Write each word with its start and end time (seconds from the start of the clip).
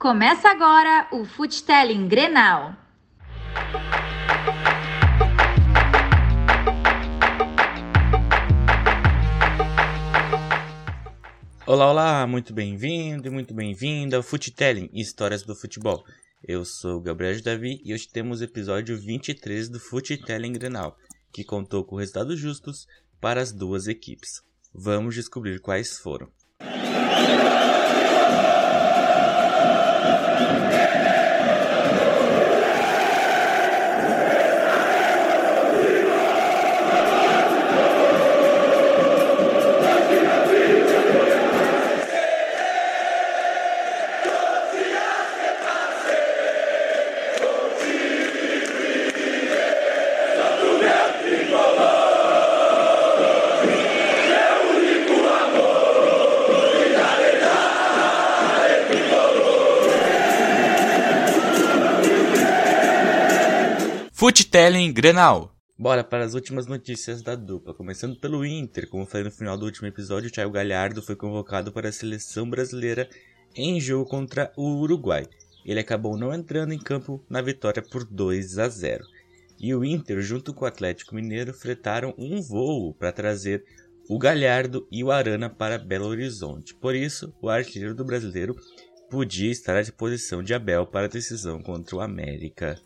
Começa 0.00 0.48
agora 0.48 1.08
o 1.12 1.26
Futelling 1.26 2.08
Grenal. 2.08 2.74
Olá, 11.66 11.90
olá, 11.90 12.26
muito 12.26 12.54
bem-vindo 12.54 13.28
e 13.28 13.30
muito 13.30 13.52
bem-vinda 13.52 14.16
ao 14.16 14.22
Futelling, 14.22 14.88
Histórias 14.94 15.42
do 15.42 15.54
Futebol. 15.54 16.02
Eu 16.42 16.64
sou 16.64 16.96
o 16.96 17.02
Gabriel 17.02 17.42
Davi 17.42 17.82
e 17.84 17.92
hoje 17.92 18.08
temos 18.08 18.40
o 18.40 18.44
episódio 18.44 18.98
23 18.98 19.68
do 19.68 19.78
Futelling 19.78 20.54
Grenal, 20.54 20.96
que 21.30 21.44
contou 21.44 21.84
com 21.84 21.96
resultados 21.96 22.40
justos 22.40 22.86
para 23.20 23.42
as 23.42 23.52
duas 23.52 23.86
equipes. 23.86 24.40
Vamos 24.74 25.14
descobrir 25.14 25.60
quais 25.60 25.98
foram. 25.98 26.32
Futelling 64.60 64.92
Grenal. 64.92 65.56
Bora 65.78 66.04
para 66.04 66.22
as 66.22 66.34
últimas 66.34 66.66
notícias 66.66 67.22
da 67.22 67.34
dupla, 67.34 67.72
começando 67.72 68.20
pelo 68.20 68.44
Inter. 68.44 68.86
Como 68.90 69.06
falei 69.06 69.24
no 69.24 69.30
final 69.30 69.56
do 69.56 69.64
último 69.64 69.88
episódio, 69.88 70.28
o 70.28 70.30
Thiago 70.30 70.52
Galhardo 70.52 71.00
foi 71.00 71.16
convocado 71.16 71.72
para 71.72 71.88
a 71.88 71.92
seleção 71.92 72.48
brasileira 72.48 73.08
em 73.56 73.80
jogo 73.80 74.04
contra 74.04 74.52
o 74.58 74.82
Uruguai. 74.82 75.26
Ele 75.64 75.80
acabou 75.80 76.14
não 76.14 76.34
entrando 76.34 76.74
em 76.74 76.78
campo 76.78 77.24
na 77.26 77.40
vitória 77.40 77.82
por 77.82 78.04
2 78.04 78.58
a 78.58 78.68
0. 78.68 79.02
E 79.58 79.74
o 79.74 79.82
Inter, 79.82 80.20
junto 80.20 80.52
com 80.52 80.66
o 80.66 80.68
Atlético 80.68 81.14
Mineiro, 81.14 81.54
fretaram 81.54 82.12
um 82.18 82.42
voo 82.42 82.92
para 82.92 83.12
trazer 83.12 83.64
o 84.10 84.18
Galhardo 84.18 84.86
e 84.92 85.02
o 85.02 85.10
Arana 85.10 85.48
para 85.48 85.78
Belo 85.78 86.08
Horizonte. 86.08 86.74
Por 86.74 86.94
isso, 86.94 87.32
o 87.40 87.48
artilheiro 87.48 87.94
do 87.94 88.04
brasileiro 88.04 88.54
podia 89.10 89.50
estar 89.50 89.74
à 89.74 89.80
disposição 89.80 90.42
de 90.42 90.52
Abel 90.52 90.86
para 90.86 91.06
a 91.06 91.10
decisão 91.10 91.62
contra 91.62 91.96
o 91.96 92.00
América. 92.02 92.78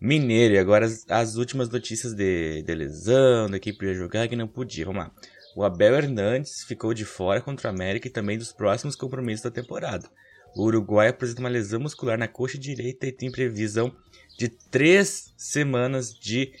Mineiro. 0.00 0.54
E 0.54 0.58
agora 0.58 0.86
as, 0.86 1.04
as 1.08 1.36
últimas 1.36 1.68
notícias 1.68 2.14
de, 2.14 2.62
de 2.62 2.74
lesão, 2.74 3.48
da 3.48 3.56
equipe 3.56 3.86
ia 3.86 3.94
jogar 3.94 4.28
que 4.28 4.36
não 4.36 4.48
podia. 4.48 4.84
Vamos 4.84 5.04
lá. 5.04 5.12
O 5.56 5.64
Abel 5.64 5.94
Hernandes 5.94 6.64
ficou 6.64 6.92
de 6.92 7.04
fora 7.04 7.40
contra 7.40 7.68
o 7.68 7.74
América 7.74 8.08
e 8.08 8.10
também 8.10 8.36
dos 8.36 8.52
próximos 8.52 8.94
compromissos 8.94 9.44
da 9.44 9.50
temporada. 9.50 10.08
O 10.54 10.64
Uruguai 10.64 11.08
apresenta 11.08 11.40
uma 11.40 11.48
lesão 11.48 11.80
muscular 11.80 12.18
na 12.18 12.28
coxa 12.28 12.58
direita 12.58 13.06
e 13.06 13.12
tem 13.12 13.30
previsão 13.30 13.94
de 14.38 14.48
três 14.48 15.32
semanas 15.36 16.12
de 16.12 16.52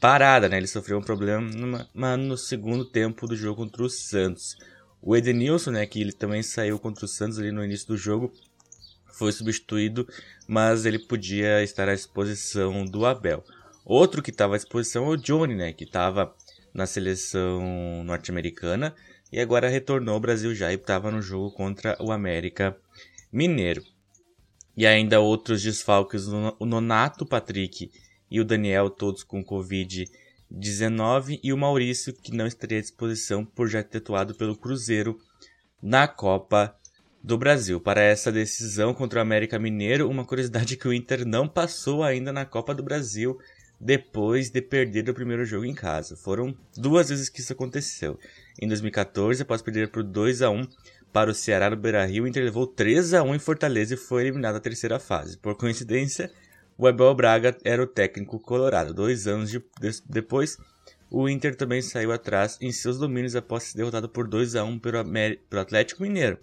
parada, 0.00 0.48
né? 0.48 0.56
Ele 0.56 0.66
sofreu 0.66 0.98
um 0.98 1.02
problema 1.02 1.48
no 2.16 2.36
segundo 2.36 2.84
tempo 2.84 3.26
do 3.26 3.36
jogo 3.36 3.62
contra 3.62 3.82
o 3.82 3.90
Santos. 3.90 4.56
O 5.00 5.16
Edenilson, 5.16 5.70
né, 5.70 5.86
que 5.86 6.00
ele 6.00 6.12
também 6.12 6.42
saiu 6.42 6.78
contra 6.78 7.04
o 7.04 7.08
Santos 7.08 7.38
ali 7.38 7.52
no 7.52 7.64
início 7.64 7.86
do 7.86 7.96
jogo, 7.96 8.32
foi 9.18 9.32
substituído, 9.32 10.06
mas 10.46 10.86
ele 10.86 10.98
podia 10.98 11.62
estar 11.62 11.88
à 11.88 11.94
disposição 11.94 12.84
do 12.84 13.04
Abel. 13.04 13.44
Outro 13.84 14.22
que 14.22 14.30
estava 14.30 14.54
à 14.54 14.58
disposição 14.58 15.06
é 15.06 15.08
o 15.08 15.16
Johnny, 15.16 15.54
né, 15.54 15.72
que 15.72 15.84
estava 15.84 16.32
na 16.72 16.86
seleção 16.86 18.04
norte-americana 18.04 18.94
e 19.32 19.40
agora 19.40 19.68
retornou 19.68 20.14
ao 20.14 20.20
Brasil 20.20 20.54
já 20.54 20.70
e 20.70 20.76
estava 20.76 21.10
no 21.10 21.20
jogo 21.20 21.50
contra 21.50 21.96
o 22.00 22.12
América 22.12 22.76
Mineiro. 23.32 23.82
E 24.76 24.86
ainda 24.86 25.18
outros 25.20 25.62
desfalques, 25.62 26.28
o 26.28 26.64
Nonato 26.64 27.26
Patrick 27.26 27.90
e 28.30 28.40
o 28.40 28.44
Daniel, 28.44 28.88
todos 28.88 29.24
com 29.24 29.44
Covid-19, 29.44 31.40
e 31.42 31.52
o 31.52 31.58
Maurício, 31.58 32.14
que 32.14 32.32
não 32.32 32.46
estaria 32.46 32.78
à 32.78 32.80
disposição 32.80 33.44
por 33.44 33.66
já 33.68 33.82
ter 33.82 33.98
atuado 33.98 34.36
pelo 34.36 34.56
Cruzeiro 34.56 35.18
na 35.82 36.06
Copa 36.06 36.78
do 37.22 37.36
Brasil. 37.36 37.80
Para 37.80 38.00
essa 38.00 38.30
decisão 38.30 38.94
contra 38.94 39.18
o 39.18 39.22
América 39.22 39.58
Mineiro, 39.58 40.08
uma 40.08 40.24
curiosidade 40.24 40.74
é 40.74 40.76
que 40.76 40.88
o 40.88 40.92
Inter 40.92 41.26
não 41.26 41.48
passou 41.48 42.02
ainda 42.02 42.32
na 42.32 42.44
Copa 42.44 42.74
do 42.74 42.82
Brasil 42.82 43.38
depois 43.80 44.50
de 44.50 44.60
perder 44.60 45.08
o 45.08 45.14
primeiro 45.14 45.44
jogo 45.44 45.64
em 45.64 45.74
casa. 45.74 46.16
Foram 46.16 46.56
duas 46.76 47.08
vezes 47.08 47.28
que 47.28 47.40
isso 47.40 47.52
aconteceu. 47.52 48.18
Em 48.60 48.66
2014, 48.66 49.42
após 49.42 49.62
perder 49.62 49.90
por 49.90 50.02
2 50.02 50.42
a 50.42 50.50
1 50.50 50.66
para 51.12 51.30
o 51.30 51.34
Ceará 51.34 51.70
no 51.70 51.76
Beira-Rio, 51.76 52.24
o 52.24 52.26
Inter 52.26 52.44
levou 52.44 52.66
3 52.66 53.14
a 53.14 53.22
1 53.22 53.34
em 53.34 53.38
Fortaleza 53.38 53.94
e 53.94 53.96
foi 53.96 54.22
eliminado 54.22 54.54
na 54.54 54.60
terceira 54.60 54.98
fase. 54.98 55.38
Por 55.38 55.56
coincidência, 55.56 56.30
o 56.76 56.86
Abel 56.86 57.14
Braga 57.14 57.56
era 57.64 57.82
o 57.82 57.86
técnico 57.86 58.38
colorado. 58.38 58.92
Dois 58.92 59.26
anos 59.26 59.50
de, 59.50 59.58
de, 59.80 60.02
depois, 60.08 60.58
o 61.10 61.28
Inter 61.28 61.54
também 61.54 61.80
saiu 61.80 62.12
atrás 62.12 62.58
em 62.60 62.72
seus 62.72 62.98
domínios 62.98 63.36
após 63.36 63.64
ser 63.64 63.78
derrotado 63.78 64.08
por 64.08 64.26
2 64.28 64.56
a 64.56 64.64
1 64.64 64.78
pelo, 64.78 65.04
pelo 65.04 65.62
Atlético 65.62 66.02
Mineiro. 66.02 66.38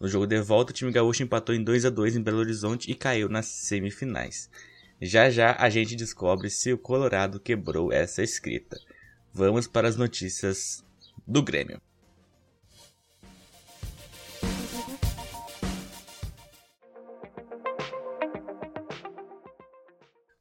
No 0.00 0.08
jogo 0.08 0.26
de 0.26 0.40
volta, 0.40 0.72
o 0.72 0.74
time 0.74 0.90
gaúcho 0.90 1.22
empatou 1.22 1.54
em 1.54 1.62
2 1.62 1.84
a 1.84 1.90
2 1.90 2.16
em 2.16 2.22
Belo 2.22 2.38
Horizonte 2.38 2.90
e 2.90 2.94
caiu 2.94 3.28
nas 3.28 3.44
semifinais. 3.44 4.48
Já 4.98 5.28
já 5.28 5.54
a 5.58 5.68
gente 5.68 5.94
descobre 5.94 6.48
se 6.48 6.72
o 6.72 6.78
Colorado 6.78 7.38
quebrou 7.38 7.92
essa 7.92 8.22
escrita. 8.22 8.80
Vamos 9.30 9.66
para 9.66 9.86
as 9.86 9.96
notícias 9.96 10.82
do 11.26 11.42
Grêmio. 11.42 11.78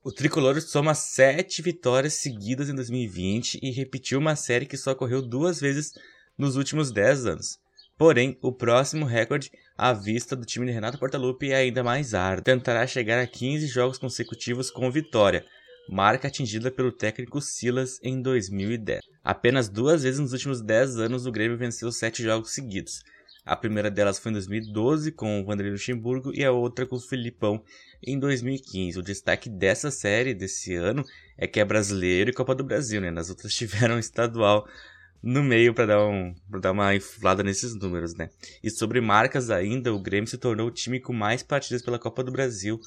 O 0.02 0.12
tricolor 0.14 0.60
soma 0.62 0.96
sete 0.96 1.62
vitórias 1.62 2.14
seguidas 2.14 2.70
em 2.70 2.76
2020 2.76 3.60
e 3.62 3.72
repetiu 3.72 4.20
uma 4.20 4.38
série 4.38 4.66
que 4.66 4.78
só 4.78 4.92
ocorreu 4.94 5.22
duas 5.22 5.60
vezes 5.60 5.92
nos 6.38 6.56
últimos 6.56 6.92
10 6.92 7.26
anos. 7.26 7.60
Porém, 8.00 8.38
o 8.42 8.54
próximo 8.54 9.06
recorde 9.06 9.52
à 9.78 9.92
vista 9.92 10.34
do 10.34 10.46
time 10.46 10.66
de 10.66 10.72
Renato 10.72 10.98
Portaluppi 10.98 11.52
é 11.52 11.58
ainda 11.58 11.84
mais 11.84 12.14
árduo. 12.14 12.46
Tentará 12.46 12.88
chegar 12.88 13.22
a 13.22 13.28
15 13.28 13.68
jogos 13.68 13.98
consecutivos 13.98 14.72
com 14.72 14.90
vitória, 14.90 15.46
marca 15.90 16.30
atingida 16.30 16.72
pelo 16.72 16.94
técnico 16.94 17.42
Silas 17.42 18.00
em 18.02 18.22
2010. 18.22 19.02
Apenas 19.22 19.68
duas 19.68 20.04
vezes 20.04 20.18
nos 20.18 20.32
últimos 20.32 20.62
10 20.62 20.98
anos 20.98 21.26
o 21.26 21.32
Grêmio 21.32 21.58
venceu 21.58 21.92
7 21.92 22.24
jogos 22.24 22.54
seguidos. 22.54 23.04
A 23.46 23.54
primeira 23.54 23.92
delas 23.92 24.18
foi 24.18 24.32
em 24.32 24.36
2012 24.36 25.12
com 25.12 25.42
o 25.42 25.46
Vanderlei 25.46 25.74
Luxemburgo 25.74 26.32
e 26.34 26.46
a 26.46 26.54
outra 26.54 26.86
com 26.86 26.96
o 26.96 27.02
Filipão 27.02 27.62
em 28.02 28.18
2015. 28.18 28.98
O 28.98 29.04
destaque 29.04 29.50
dessa 29.50 29.92
série 29.92 30.34
desse 30.34 30.74
ano 30.74 31.04
é 31.38 31.46
que 31.46 31.60
é 31.60 31.66
brasileiro 31.66 32.30
e 32.30 32.34
Copa 32.34 32.56
do 32.56 32.64
Brasil, 32.64 33.02
né? 33.02 33.12
Nas 33.12 33.30
outras 33.30 33.52
tiveram 33.56 34.00
estadual 34.00 34.66
no 35.22 35.44
meio 35.44 35.74
para 35.74 35.88
dar, 35.88 36.06
um, 36.06 36.34
dar 36.62 36.72
uma 36.72 36.96
inflada 36.96 37.44
nesses 37.44 37.76
números, 37.76 38.16
né? 38.16 38.30
E 38.64 38.70
sobre 38.70 39.02
marcas 39.02 39.50
ainda, 39.50 39.94
o 39.94 40.00
Grêmio 40.00 40.30
se 40.30 40.38
tornou 40.38 40.68
o 40.68 40.72
time 40.72 41.00
com 41.00 41.14
mais 41.14 41.44
partidas 41.44 41.82
pela 41.82 42.00
Copa 42.00 42.24
do 42.24 42.32
Brasil 42.32 42.80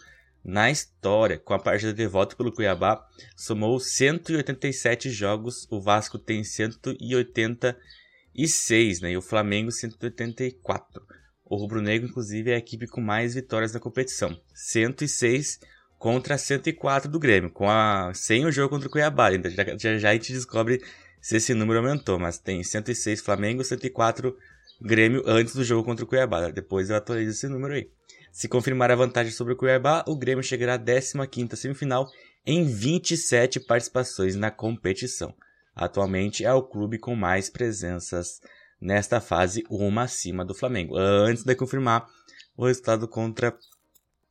na 0.45 0.71
história. 0.71 1.39
Com 1.39 1.55
a 1.55 1.59
partida 1.59 1.93
de 1.93 2.07
volta 2.07 2.35
pelo 2.35 2.53
Cuiabá, 2.53 3.07
somou 3.37 3.79
187 3.79 5.11
jogos, 5.11 5.69
o 5.71 5.79
Vasco 5.81 6.19
tem 6.19 6.43
186, 6.43 9.01
né? 9.01 9.13
E 9.13 9.17
o 9.17 9.23
Flamengo 9.23 9.71
184. 9.71 11.03
O 11.45 11.57
Rubro 11.57 11.83
Negro, 11.83 12.09
inclusive, 12.09 12.51
é 12.51 12.55
a 12.55 12.59
equipe 12.59 12.87
com 12.87 13.03
mais 13.03 13.35
vitórias 13.35 13.75
na 13.75 13.81
competição. 13.81 14.41
106 14.55 15.61
contra 15.99 16.39
104 16.39 17.11
do 17.11 17.21
Grêmio, 17.21 17.51
com 17.51 17.69
a 17.71 18.11
sem 18.15 18.47
o 18.47 18.51
jogo 18.51 18.71
contra 18.71 18.89
o 18.89 18.91
Cuiabá. 18.91 19.35
Então 19.35 19.51
já, 19.51 19.77
já, 19.77 19.99
já 19.99 20.11
a 20.11 20.15
gente 20.15 20.33
descobre 20.33 20.83
se 21.23 21.37
esse 21.37 21.55
número 21.55 21.79
aumentou, 21.79 22.19
mas 22.19 22.37
tem 22.37 22.63
106 22.63 23.21
Flamengo, 23.21 23.63
104 23.63 24.37
Grêmio 24.81 25.23
antes 25.25 25.55
do 25.55 25.63
jogo 25.63 25.85
contra 25.85 26.05
o 26.05 26.09
Cuiabá. 26.09 26.51
Depois 26.51 26.91
eu 26.91 26.97
atualizo 26.97 27.31
esse 27.31 27.47
número 27.47 27.75
aí. 27.75 27.89
Se 28.33 28.49
confirmar 28.49 28.91
a 28.91 28.97
vantagem 28.97 29.33
sobre 29.33 29.53
o 29.53 29.57
Cuiabá, 29.57 30.05
o 30.09 30.17
Grêmio 30.17 30.43
chegará 30.43 30.75
à 30.75 30.79
15ª 30.79 31.55
semifinal 31.55 32.11
em 32.45 32.65
27 32.65 33.61
participações 33.61 34.35
na 34.35 34.51
competição. 34.51 35.33
Atualmente 35.77 36.45
é 36.45 36.53
o 36.53 36.63
clube 36.63 36.99
com 36.99 37.15
mais 37.15 37.49
presenças 37.49 38.41
nesta 38.81 39.21
fase, 39.21 39.63
uma 39.71 40.03
acima 40.03 40.45
do 40.45 40.57
Flamengo. 40.57 40.97
Antes 40.97 41.45
de 41.45 41.55
confirmar 41.55 42.09
o 42.57 42.67
resultado 42.67 43.07
contra 43.07 43.57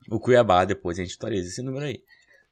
o 0.09 0.19
Cuiabá, 0.19 0.65
depois 0.65 0.99
a 0.99 1.03
gente 1.03 1.15
atualiza 1.15 1.47
esse 1.47 1.61
número 1.61 1.85
aí. 1.85 2.03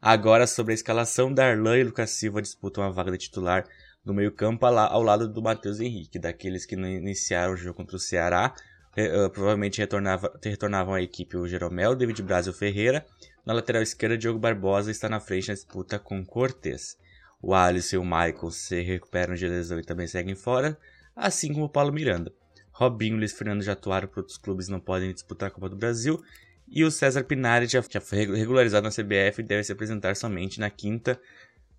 Agora 0.02 0.48
sobre 0.48 0.72
a 0.72 0.76
escalação, 0.76 1.34
Darlan 1.34 1.78
e 1.78 1.84
Lucas 1.84 2.12
Silva 2.12 2.42
disputam 2.42 2.86
a 2.86 2.90
vaga 2.90 3.12
de 3.12 3.18
titular 3.18 3.68
no 4.10 4.16
meio-campo 4.16 4.66
ao 4.66 5.02
lado 5.02 5.28
do 5.28 5.42
Matheus 5.42 5.80
Henrique, 5.80 6.20
daqueles 6.20 6.66
que 6.66 6.76
iniciaram 6.76 7.54
o 7.54 7.58
jogo 7.58 7.78
contra 7.78 7.96
o 7.96 8.00
Ceará. 8.00 8.54
uh, 8.98 9.30
provavelmente 9.30 9.80
retornava, 9.80 10.38
retornavam 10.44 10.94
à 10.96 11.02
equipe 11.02 11.38
o 11.38 11.48
Jeromel, 11.48 11.96
David 11.96 12.22
Braz 12.24 12.48
e 12.48 12.50
o 12.50 12.54
Ferreira. 12.54 13.06
Na 13.46 13.54
lateral 13.54 13.82
esquerda, 13.82 14.18
Diogo 14.18 14.40
Barbosa 14.40 14.92
está 14.92 15.08
na 15.08 15.20
frente 15.20 15.48
na 15.48 15.54
disputa 15.54 15.98
com 15.98 16.26
Cortes. 16.26 16.98
O 17.42 17.54
Alisson 17.54 17.96
e 17.96 18.00
o 18.00 18.04
Michael 18.04 18.52
se 18.52 18.82
recuperam 18.82 19.34
de 19.34 19.48
lesão 19.48 19.80
e 19.80 19.84
também 19.84 20.08
seguem 20.08 20.36
fora, 20.36 20.78
assim 21.16 21.54
como 21.54 21.66
o 21.66 21.70
Paulo 21.70 21.94
Miranda. 21.94 22.34
Robinho 22.72 23.16
e 23.16 23.20
Luiz 23.20 23.34
Fernando 23.34 23.62
já 23.62 23.74
atuaram 23.74 24.08
para 24.08 24.22
outros 24.22 24.38
clubes 24.38 24.68
não 24.68 24.80
podem 24.80 25.14
disputar 25.14 25.50
a 25.50 25.52
Copa 25.52 25.70
do 25.70 25.76
Brasil. 25.76 26.22
E 26.68 26.84
o 26.84 26.92
César 26.92 27.24
Pinari 27.24 27.66
já, 27.66 27.84
já 27.90 28.00
foi 28.00 28.26
regularizado 28.26 28.84
na 28.84 28.92
CBF 28.92 29.40
e 29.40 29.44
deve 29.44 29.64
se 29.64 29.72
apresentar 29.72 30.16
somente 30.16 30.60
na 30.60 30.70
quinta 30.70 31.20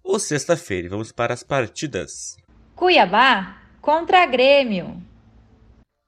ou 0.03 0.19
sexta-feira. 0.19 0.89
Vamos 0.89 1.13
para 1.13 1.35
as 1.35 1.43
partidas. 1.43 2.37
Cuiabá 2.75 3.63
contra 3.81 4.27
Grêmio. 4.27 5.03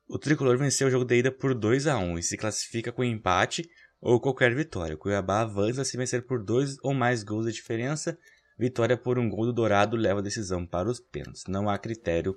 O 0.09 0.19
tricolor 0.19 0.59
venceu 0.59 0.89
o 0.89 0.91
jogo 0.91 1.05
da 1.05 1.17
ida 1.17 1.31
por 1.31 1.55
2 1.55 1.87
a 1.87 1.99
1 1.99 2.19
e 2.19 2.23
se 2.23 2.37
classifica 2.37 2.93
com 2.93 3.03
empate 3.03 3.69
ou 4.01 4.21
qualquer 4.21 4.55
vitória. 4.55 4.95
O 4.95 4.99
Cuiabá 4.99 5.41
avança 5.41 5.85
se 5.85 5.97
vencer 5.97 6.27
por 6.27 6.43
dois 6.43 6.77
ou 6.83 6.93
mais 6.93 7.23
gols 7.23 7.47
de 7.47 7.53
diferença. 7.53 8.19
Vitória 8.59 8.97
por 8.97 9.19
um 9.19 9.29
gol 9.29 9.47
do 9.47 9.53
Dourado 9.53 9.97
leva 9.97 10.21
a 10.21 10.23
decisão 10.23 10.67
para 10.67 10.91
os 10.91 11.01
pênaltis. 11.01 11.45
Não 11.49 11.69
há 11.71 11.79
critério 11.79 12.37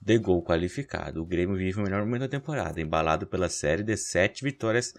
de 0.00 0.18
gol 0.18 0.44
qualificado. 0.44 1.22
O 1.22 1.26
Grêmio 1.26 1.56
vive 1.56 1.80
o 1.80 1.82
melhor 1.82 2.04
momento 2.04 2.22
da 2.22 2.28
temporada, 2.28 2.80
embalado 2.80 3.26
pela 3.26 3.48
série 3.48 3.82
de 3.82 3.96
sete 3.96 4.44
vitórias 4.44 4.92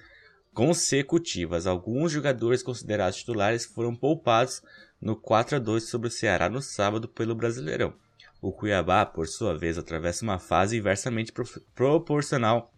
consecutivas. 0.54 1.68
Alguns 1.68 2.12
jogadores 2.12 2.64
considerados 2.64 3.20
titulares 3.20 3.66
foram 3.66 3.96
poupados 3.96 4.64
no 5.06 5.16
4 5.16 5.58
a 5.58 5.60
2 5.60 5.84
sobre 5.84 6.08
o 6.08 6.12
Ceará 6.12 6.50
no 6.50 6.64
sábado 6.64 7.08
pelo 7.08 7.36
Brasileirão. 7.36 7.94
O 8.42 8.52
Cuiabá, 8.52 9.06
por 9.06 9.28
sua 9.28 9.56
vez, 9.56 9.78
atravessa 9.78 10.26
uma 10.26 10.40
fase 10.40 10.78
inversamente 10.78 11.32
pro 11.32 11.46
proporcional 11.76 12.74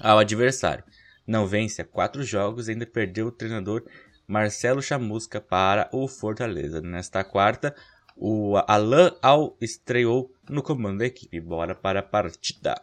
ao 0.00 0.18
adversário. 0.18 0.82
Não 1.26 1.46
vence 1.46 1.82
há 1.82 1.84
quatro 1.84 2.22
jogos 2.22 2.66
e 2.66 2.72
ainda 2.72 2.86
perdeu 2.86 3.26
o 3.26 3.30
treinador 3.30 3.84
Marcelo 4.26 4.80
Chamusca 4.80 5.38
para 5.38 5.86
o 5.92 6.08
Fortaleza. 6.08 6.80
Nesta 6.80 7.22
quarta, 7.22 7.76
o 8.16 8.56
Alain 8.66 9.12
Al 9.20 9.54
estreou 9.60 10.34
no 10.48 10.62
comando 10.62 11.00
da 11.00 11.06
equipe. 11.06 11.40
Bora 11.40 11.74
para 11.74 12.00
a 12.00 12.02
partida. 12.02 12.80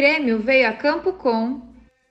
Grêmio 0.00 0.40
veio 0.40 0.66
a 0.66 0.72
campo 0.72 1.12
com 1.12 1.60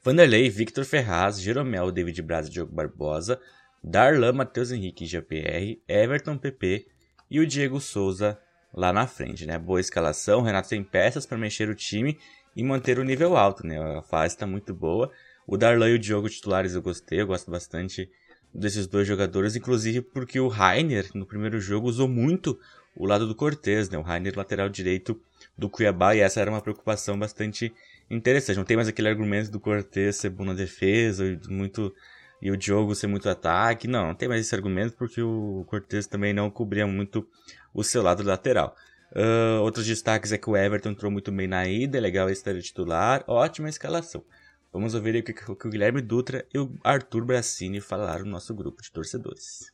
Vanderlei, 0.03 0.47
Victor 0.47 0.85
Ferraz, 0.85 1.41
Jeromel, 1.41 1.91
David 1.91 2.21
Braz 2.21 2.47
Diogo 2.47 2.71
Barbosa, 2.71 3.41
Darlan, 3.83 4.31
Matheus 4.31 4.71
Henrique 4.71 5.07
GPR, 5.07 5.81
Everton 5.87 6.37
PP 6.37 6.85
e 7.31 7.39
o 7.39 7.47
Diego 7.47 7.81
Souza 7.81 8.37
lá 8.71 8.93
na 8.93 9.07
frente, 9.07 9.43
né? 9.43 9.57
Boa 9.57 9.79
escalação, 9.79 10.43
Renato 10.43 10.69
tem 10.69 10.83
peças 10.83 11.25
para 11.25 11.39
mexer 11.39 11.67
o 11.67 11.73
time 11.73 12.19
e 12.55 12.63
manter 12.63 12.99
o 12.99 13.03
nível 13.03 13.35
alto, 13.35 13.65
né? 13.65 13.79
A 13.97 14.03
fase 14.03 14.35
está 14.35 14.45
muito 14.45 14.71
boa. 14.71 15.11
O 15.47 15.57
Darlan 15.57 15.89
e 15.89 15.95
o 15.95 15.99
Diogo 15.99 16.29
titulares 16.29 16.75
eu 16.75 16.83
gostei, 16.83 17.21
eu 17.21 17.25
gosto 17.25 17.49
bastante 17.49 18.07
desses 18.53 18.85
dois 18.85 19.07
jogadores, 19.07 19.55
inclusive 19.55 20.01
porque 20.01 20.39
o 20.39 20.47
Rainer 20.47 21.09
no 21.15 21.25
primeiro 21.25 21.59
jogo 21.59 21.87
usou 21.87 22.07
muito 22.07 22.55
o 22.95 23.07
lado 23.07 23.27
do 23.27 23.33
Cortez, 23.33 23.89
né? 23.89 23.97
O 23.97 24.03
Rainer 24.03 24.37
lateral 24.37 24.69
direito 24.69 25.19
do 25.59 25.69
Cuiabá 25.69 26.15
e 26.15 26.21
essa 26.21 26.39
era 26.39 26.49
uma 26.49 26.61
preocupação 26.61 27.19
bastante 27.19 27.73
interessante. 28.09 28.57
Não 28.57 28.63
tem 28.63 28.77
mais 28.77 28.87
aquele 28.87 29.09
argumento 29.09 29.51
do 29.51 29.59
Cortez 29.59 30.15
ser 30.15 30.29
bom 30.29 30.45
na 30.45 30.53
defesa 30.53 31.25
e 31.25 31.39
muito 31.47 31.93
e 32.41 32.49
o 32.49 32.55
Diogo 32.57 32.95
ser 32.95 33.07
muito 33.07 33.29
ataque. 33.29 33.87
Não, 33.87 34.07
não 34.07 34.15
tem 34.15 34.29
mais 34.29 34.41
esse 34.41 34.55
argumento 34.55 34.95
porque 34.95 35.21
o 35.21 35.65
Cortez 35.67 36.07
também 36.07 36.33
não 36.33 36.49
cobria 36.49 36.87
muito 36.87 37.27
o 37.73 37.83
seu 37.83 38.01
lado 38.01 38.23
lateral. 38.23 38.75
Uh, 39.11 39.61
outros 39.61 39.85
destaques 39.85 40.31
é 40.31 40.37
que 40.37 40.49
o 40.49 40.55
Everton 40.55 40.89
entrou 40.89 41.11
muito 41.11 41.31
bem 41.31 41.47
na 41.47 41.67
ida, 41.67 41.97
é 41.97 42.01
legal 42.01 42.29
estar 42.29 42.53
titular, 42.61 43.23
ótima 43.27 43.67
escalação. 43.67 44.23
Vamos 44.71 44.93
ouvir 44.93 45.15
o 45.15 45.23
que, 45.23 45.33
que, 45.33 45.51
o 45.51 45.69
Guilherme 45.69 45.99
Dutra 45.99 46.45
e 46.53 46.59
o 46.59 46.71
Arthur 46.83 47.25
Bracini 47.25 47.81
falaram 47.81 48.23
no 48.23 48.31
nosso 48.31 48.53
grupo 48.53 48.83
de 48.83 48.91
torcedores. 48.91 49.71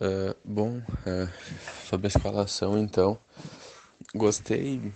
Uh, 0.00 0.34
bom, 0.44 0.78
uh, 0.78 1.30
sobre 1.88 2.08
a 2.08 2.08
escalação 2.08 2.76
então, 2.76 3.16
gostei 4.14 4.92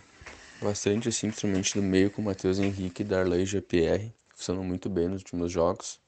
bastante, 0.61 1.09
assim, 1.09 1.29
principalmente 1.29 1.75
do 1.75 1.83
meio 1.83 2.11
com 2.11 2.23
o 2.23 2.25
Matheus 2.25 2.59
Henrique, 2.59 3.05
Darley 3.05 3.43
e 3.43 3.47
GPR, 3.47 4.13
funcionam 4.35 4.65
muito 4.65 4.89
bem 4.89 5.09
nos 5.09 5.23
últimos 5.23 5.53
jogos. 5.53 6.01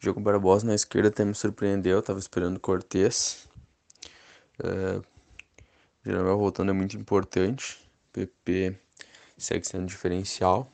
O 0.00 0.04
jogo 0.04 0.20
Barbosa 0.20 0.66
na 0.66 0.74
esquerda 0.74 1.08
até 1.08 1.24
me 1.24 1.34
surpreendeu, 1.34 2.00
estava 2.00 2.18
esperando 2.18 2.58
Cortez. 2.58 3.46
Uh, 4.58 5.04
Jeromel 6.04 6.38
voltando 6.38 6.70
é 6.70 6.72
muito 6.72 6.96
importante. 6.96 7.78
PP 8.12 8.76
segue 9.36 9.66
sendo 9.66 9.86
diferencial. 9.86 10.70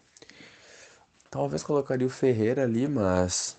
Talvez 1.30 1.62
colocaria 1.62 2.06
o 2.06 2.10
Ferreira 2.10 2.62
ali, 2.62 2.86
mas 2.86 3.56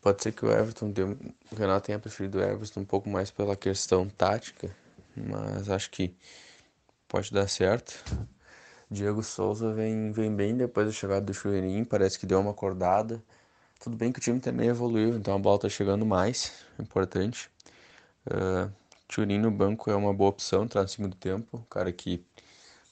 pode 0.00 0.22
ser 0.22 0.32
que 0.32 0.44
o 0.44 0.50
Everton 0.50 0.90
deu, 0.90 1.16
o 1.52 1.54
Renato 1.54 1.86
tenha 1.86 1.98
preferido 1.98 2.38
o 2.38 2.42
Everton 2.42 2.80
um 2.80 2.84
pouco 2.84 3.08
mais 3.08 3.30
pela 3.30 3.54
questão 3.54 4.08
tática, 4.08 4.74
mas 5.20 5.68
acho 5.70 5.90
que 5.90 6.14
pode 7.08 7.32
dar 7.32 7.48
certo. 7.48 8.04
Diego 8.90 9.22
Souza 9.22 9.72
vem, 9.72 10.12
vem 10.12 10.34
bem 10.34 10.56
depois 10.56 10.86
da 10.86 10.92
chegada 10.92 11.20
do 11.26 11.34
Chuirinho, 11.34 11.84
parece 11.84 12.18
que 12.18 12.26
deu 12.26 12.40
uma 12.40 12.52
acordada. 12.52 13.22
Tudo 13.80 13.96
bem 13.96 14.12
que 14.12 14.18
o 14.18 14.22
time 14.22 14.40
também 14.40 14.68
evoluiu, 14.68 15.16
então 15.16 15.34
a 15.34 15.38
bola 15.38 15.58
tá 15.60 15.68
chegando 15.68 16.06
mais, 16.06 16.52
importante. 16.78 17.50
Uh, 18.26 18.72
no 19.40 19.50
banco 19.50 19.90
é 19.90 19.96
uma 19.96 20.12
boa 20.12 20.30
opção, 20.30 20.64
entrar 20.64 20.82
no 20.82 20.88
segundo 20.88 21.16
tempo, 21.16 21.64
cara 21.70 21.92
que 21.92 22.24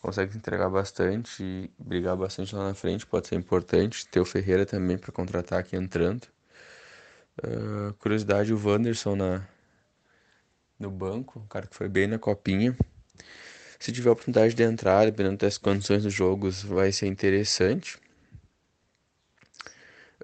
consegue 0.01 0.37
entregar 0.37 0.71
bastante 0.71 1.43
e 1.43 1.71
brigar 1.79 2.17
bastante 2.17 2.55
lá 2.55 2.69
na 2.69 2.75
frente, 2.75 3.07
pode 3.07 3.27
ser 3.29 3.37
importante. 3.37 4.07
Ter 4.07 4.21
o 4.21 4.25
Ferreira 4.25 4.65
também 4.65 4.97
para 4.99 5.13
contra-ataque 5.13 5.77
entrando. 5.77 6.23
Uh, 7.43 7.93
curiosidade, 7.95 8.53
o 8.53 8.69
Wanderson 8.69 9.17
na, 9.17 9.47
no 10.79 10.91
banco, 10.91 11.41
um 11.41 11.47
cara 11.47 11.67
que 11.67 11.75
foi 11.75 11.89
bem 11.89 12.07
na 12.07 12.19
copinha. 12.19 12.77
Se 13.79 13.93
tiver 13.93 14.09
a 14.09 14.13
oportunidade 14.13 14.55
de 14.55 14.63
entrar, 14.63 15.05
dependendo 15.05 15.37
das 15.37 15.59
condições 15.59 16.03
dos 16.03 16.13
jogos, 16.13 16.63
vai 16.63 16.93
ser 16.93 17.07
interessante. 17.07 17.99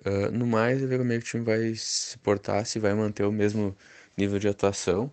Uh, 0.04 0.32
no 0.32 0.46
mais, 0.46 0.82
é 0.82 0.86
ver 0.86 0.98
como 0.98 1.12
é 1.12 1.18
que 1.18 1.24
o 1.24 1.26
time 1.26 1.44
vai 1.44 1.74
se 1.74 2.18
portar, 2.18 2.66
se 2.66 2.78
vai 2.78 2.92
manter 2.94 3.24
o 3.24 3.30
mesmo 3.30 3.76
nível 4.16 4.38
de 4.38 4.48
atuação 4.48 5.10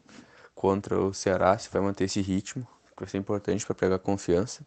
contra 0.56 1.00
o 1.00 1.14
Ceará, 1.14 1.58
se 1.58 1.70
vai 1.70 1.82
manter 1.82 2.06
esse 2.06 2.22
ritmo, 2.22 2.68
que 2.96 3.04
vai 3.04 3.10
ser 3.10 3.18
importante 3.18 3.66
para 3.66 3.76
pegar 3.76 4.00
confiança. 4.00 4.64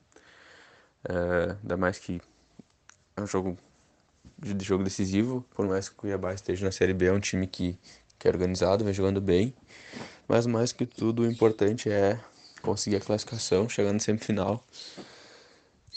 Uh, 1.04 1.58
ainda 1.62 1.76
mais 1.76 1.98
que 1.98 2.20
é 3.16 3.20
um 3.20 3.26
jogo 3.26 3.58
de 4.38 4.64
jogo 4.64 4.84
decisivo, 4.84 5.44
por 5.54 5.66
mais 5.66 5.88
que 5.88 5.94
o 5.94 5.98
Cuiabá 5.98 6.32
esteja 6.32 6.64
na 6.64 6.72
Série 6.72 6.92
B, 6.94 7.06
é 7.06 7.12
um 7.12 7.20
time 7.20 7.46
que, 7.46 7.78
que 8.18 8.28
é 8.28 8.30
organizado, 8.30 8.84
vem 8.84 8.94
jogando 8.94 9.20
bem. 9.20 9.54
Mas 10.28 10.46
mais 10.46 10.72
que 10.72 10.86
tudo, 10.86 11.22
o 11.22 11.26
importante 11.26 11.90
é 11.90 12.18
conseguir 12.62 12.96
a 12.96 13.00
classificação, 13.00 13.68
chegando 13.68 13.94
no 13.94 14.00
semifinal, 14.00 14.64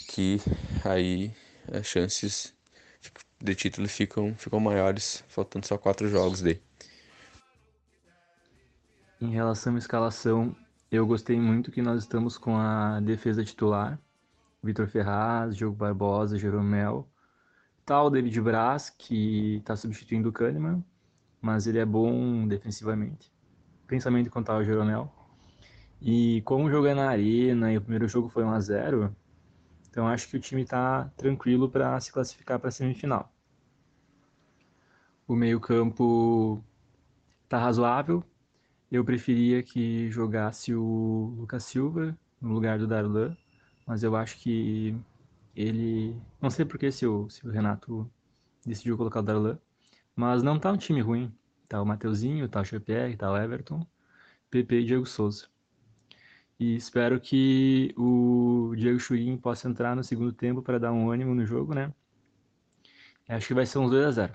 que 0.08 0.38
aí 0.84 1.32
as 1.72 1.86
chances 1.86 2.54
de 3.40 3.54
título 3.54 3.88
ficam, 3.88 4.34
ficam 4.34 4.60
maiores, 4.60 5.22
faltando 5.28 5.66
só 5.66 5.78
quatro 5.78 6.08
jogos 6.08 6.40
daí. 6.40 6.60
Em 9.20 9.30
relação 9.30 9.74
à 9.74 9.78
escalação, 9.78 10.54
eu 10.90 11.06
gostei 11.06 11.40
muito 11.40 11.70
que 11.70 11.82
nós 11.82 12.02
estamos 12.02 12.36
com 12.36 12.56
a 12.56 13.00
defesa 13.00 13.44
titular, 13.44 13.98
Vitor 14.62 14.88
Ferraz, 14.88 15.56
Diogo 15.56 15.76
Barbosa, 15.76 16.38
Jeromel, 16.38 17.08
tal 17.84 18.10
David 18.10 18.40
Braz, 18.40 18.90
que 18.90 19.56
está 19.56 19.76
substituindo 19.76 20.28
o 20.28 20.32
Kahneman, 20.32 20.84
mas 21.40 21.66
ele 21.66 21.78
é 21.78 21.84
bom 21.84 22.46
defensivamente, 22.46 23.32
principalmente 23.86 24.30
contra 24.30 24.56
o 24.56 24.64
Jeromel. 24.64 25.10
E 26.00 26.42
como 26.42 26.70
jogar 26.70 26.94
na 26.94 27.08
arena 27.08 27.72
e 27.72 27.78
o 27.78 27.80
primeiro 27.80 28.06
jogo 28.08 28.28
foi 28.28 28.44
1 28.44 28.50
a 28.50 28.60
0 28.60 29.16
então 29.96 30.06
acho 30.06 30.28
que 30.28 30.36
o 30.36 30.40
time 30.40 30.60
está 30.60 31.10
tranquilo 31.16 31.70
para 31.70 31.98
se 32.00 32.12
classificar 32.12 32.60
para 32.60 32.70
semifinal. 32.70 33.32
O 35.26 35.34
meio-campo 35.34 36.62
está 37.44 37.58
razoável. 37.58 38.22
Eu 38.92 39.02
preferia 39.06 39.62
que 39.62 40.10
jogasse 40.10 40.74
o 40.74 41.34
Lucas 41.38 41.64
Silva 41.64 42.14
no 42.38 42.52
lugar 42.52 42.78
do 42.78 42.86
Darlan, 42.86 43.34
mas 43.86 44.02
eu 44.02 44.14
acho 44.14 44.36
que 44.38 44.94
ele. 45.54 46.14
Não 46.42 46.50
sei 46.50 46.66
porque 46.66 46.92
se 46.92 47.06
o, 47.06 47.30
se 47.30 47.46
o 47.48 47.50
Renato 47.50 48.06
decidiu 48.66 48.98
colocar 48.98 49.20
o 49.20 49.22
Darlan, 49.22 49.58
mas 50.14 50.42
não 50.42 50.58
tá 50.60 50.70
um 50.70 50.76
time 50.76 51.00
ruim. 51.00 51.32
Tá 51.68 51.80
o 51.82 51.86
Mateuzinho, 51.86 52.48
tá 52.48 52.60
o 52.60 52.64
GPR, 52.64 53.16
tá 53.16 53.30
o 53.30 53.36
Everton, 53.36 53.86
PP 54.50 54.80
e 54.80 54.84
Diego 54.84 55.06
Souza. 55.06 55.48
E 56.58 56.74
espero 56.74 57.20
que 57.20 57.92
o 57.96 58.72
Diego 58.76 58.98
Churin 58.98 59.36
possa 59.36 59.68
entrar 59.68 59.94
no 59.94 60.02
segundo 60.02 60.32
tempo 60.32 60.62
para 60.62 60.78
dar 60.78 60.92
um 60.92 61.10
ânimo 61.10 61.34
no 61.34 61.44
jogo, 61.44 61.74
né? 61.74 61.92
Acho 63.28 63.48
que 63.48 63.54
vai 63.54 63.66
ser 63.66 63.78
uns 63.78 63.90
2 63.90 64.06
a 64.06 64.10
0 64.12 64.32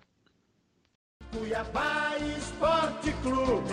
Cuiabá 1.32 2.18
Esporte 2.38 3.14
Clube, 3.24 3.72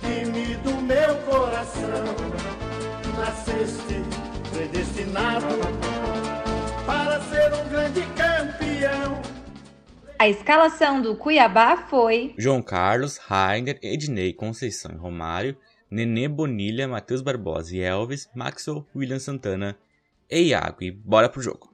time 0.00 0.56
do 0.56 0.82
meu 0.82 1.16
coração, 1.22 2.04
nasceste 3.16 4.02
predestinado 4.50 5.46
para 6.84 7.20
ser 7.20 7.54
um 7.54 7.68
grande 7.68 8.00
campeão. 8.00 8.27
A 10.20 10.28
escalação 10.28 11.00
do 11.00 11.14
Cuiabá 11.14 11.76
foi 11.76 12.34
João 12.36 12.60
Carlos, 12.60 13.18
Rainer, 13.18 13.78
Ednei, 13.80 14.32
Conceição 14.32 14.90
e 14.90 14.96
Romário, 14.96 15.56
Nenê 15.88 16.26
Bonilha, 16.26 16.88
Matheus 16.88 17.22
Barbosa 17.22 17.76
e 17.76 17.80
Elvis, 17.80 18.28
Maxwell, 18.34 18.84
William 18.96 19.20
Santana 19.20 19.78
e 20.28 20.48
Iago. 20.48 20.82
E 20.82 20.90
bora 20.90 21.28
pro 21.28 21.40
jogo. 21.40 21.72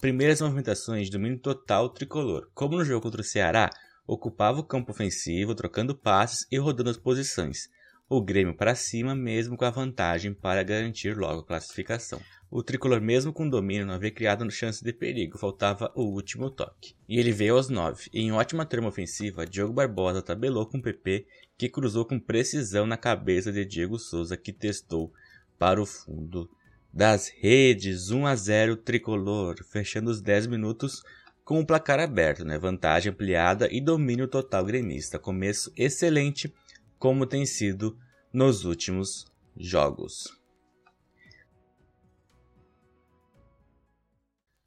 Primeiras 0.00 0.40
movimentações 0.40 1.06
de 1.06 1.12
domínio 1.12 1.38
total 1.38 1.88
tricolor. 1.88 2.50
Como 2.52 2.76
no 2.76 2.84
jogo 2.84 3.02
contra 3.02 3.20
o 3.20 3.24
Ceará, 3.24 3.70
ocupava 4.08 4.58
o 4.58 4.64
campo 4.64 4.90
ofensivo, 4.90 5.54
trocando 5.54 5.96
passes 5.96 6.48
e 6.50 6.58
rodando 6.58 6.90
as 6.90 6.96
posições. 6.96 7.68
O 8.08 8.20
Grêmio 8.20 8.56
para 8.56 8.74
cima, 8.74 9.14
mesmo 9.14 9.56
com 9.56 9.64
a 9.64 9.70
vantagem 9.70 10.34
para 10.34 10.64
garantir 10.64 11.16
logo 11.16 11.42
a 11.42 11.46
classificação. 11.46 12.20
O 12.50 12.62
tricolor, 12.62 12.98
mesmo 12.98 13.30
com 13.30 13.48
domínio, 13.48 13.84
não 13.84 13.92
havia 13.92 14.10
criado 14.10 14.50
chance 14.50 14.82
de 14.82 14.90
perigo, 14.90 15.36
faltava 15.36 15.92
o 15.94 16.04
último 16.04 16.50
toque. 16.50 16.94
E 17.06 17.18
ele 17.18 17.30
veio 17.30 17.56
aos 17.56 17.68
9. 17.68 18.08
E 18.10 18.22
em 18.22 18.32
ótima 18.32 18.64
trama 18.64 18.88
ofensiva, 18.88 19.44
Diogo 19.44 19.74
Barbosa 19.74 20.22
tabelou 20.22 20.64
com 20.64 20.80
PP, 20.80 21.26
que 21.58 21.68
cruzou 21.68 22.06
com 22.06 22.18
precisão 22.18 22.86
na 22.86 22.96
cabeça 22.96 23.52
de 23.52 23.66
Diego 23.66 23.98
Souza, 23.98 24.34
que 24.34 24.50
testou 24.50 25.12
para 25.58 25.80
o 25.80 25.84
fundo 25.84 26.50
das 26.90 27.28
redes, 27.28 28.10
1 28.10 28.26
a 28.26 28.34
0 28.34 28.76
tricolor, 28.78 29.62
fechando 29.64 30.10
os 30.10 30.22
10 30.22 30.46
minutos 30.46 31.02
com 31.44 31.60
o 31.60 31.66
placar 31.66 32.00
aberto, 32.00 32.44
né? 32.46 32.58
vantagem 32.58 33.12
ampliada 33.12 33.68
e 33.70 33.78
domínio 33.78 34.26
total 34.26 34.64
gremista. 34.64 35.18
Começo 35.18 35.70
excelente, 35.76 36.52
como 36.98 37.26
tem 37.26 37.44
sido 37.44 37.98
nos 38.32 38.64
últimos 38.64 39.26
jogos. 39.54 40.37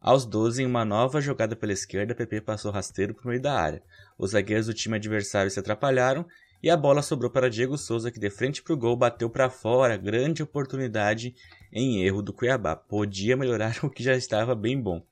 Aos 0.02 0.26
12, 0.26 0.64
em 0.64 0.66
uma 0.66 0.84
nova 0.84 1.22
jogada 1.22 1.56
pela 1.56 1.74
esquerda, 1.74 2.16
PP 2.16 2.42
passou 2.42 2.72
rasteiro 2.72 3.14
por 3.14 3.28
meio 3.28 3.40
da 3.40 3.54
área. 3.54 3.84
Os 4.18 4.32
zagueiros 4.32 4.66
do 4.66 4.74
time 4.74 4.96
adversário 4.96 5.52
se 5.52 5.60
atrapalharam 5.60 6.26
e 6.64 6.72
a 6.72 6.76
bola 6.76 7.04
sobrou 7.04 7.30
para 7.30 7.52
Diego 7.52 7.78
Souza, 7.78 8.10
que 8.10 8.20
de 8.20 8.32
frente 8.32 8.64
para 8.64 8.74
o 8.74 8.78
gol 8.78 8.98
bateu 8.98 9.30
para 9.30 9.48
fora. 9.52 9.96
Grande 9.98 10.42
oportunidade 10.42 11.36
em 11.72 12.04
erro 12.04 12.24
do 12.24 12.34
Cuiabá. 12.34 12.76
Podia 12.76 13.38
melhorar 13.38 13.78
o 13.86 13.92
que 13.92 14.02
já 14.02 14.16
estava 14.16 14.56
bem 14.56 14.82
bom. 14.82 15.04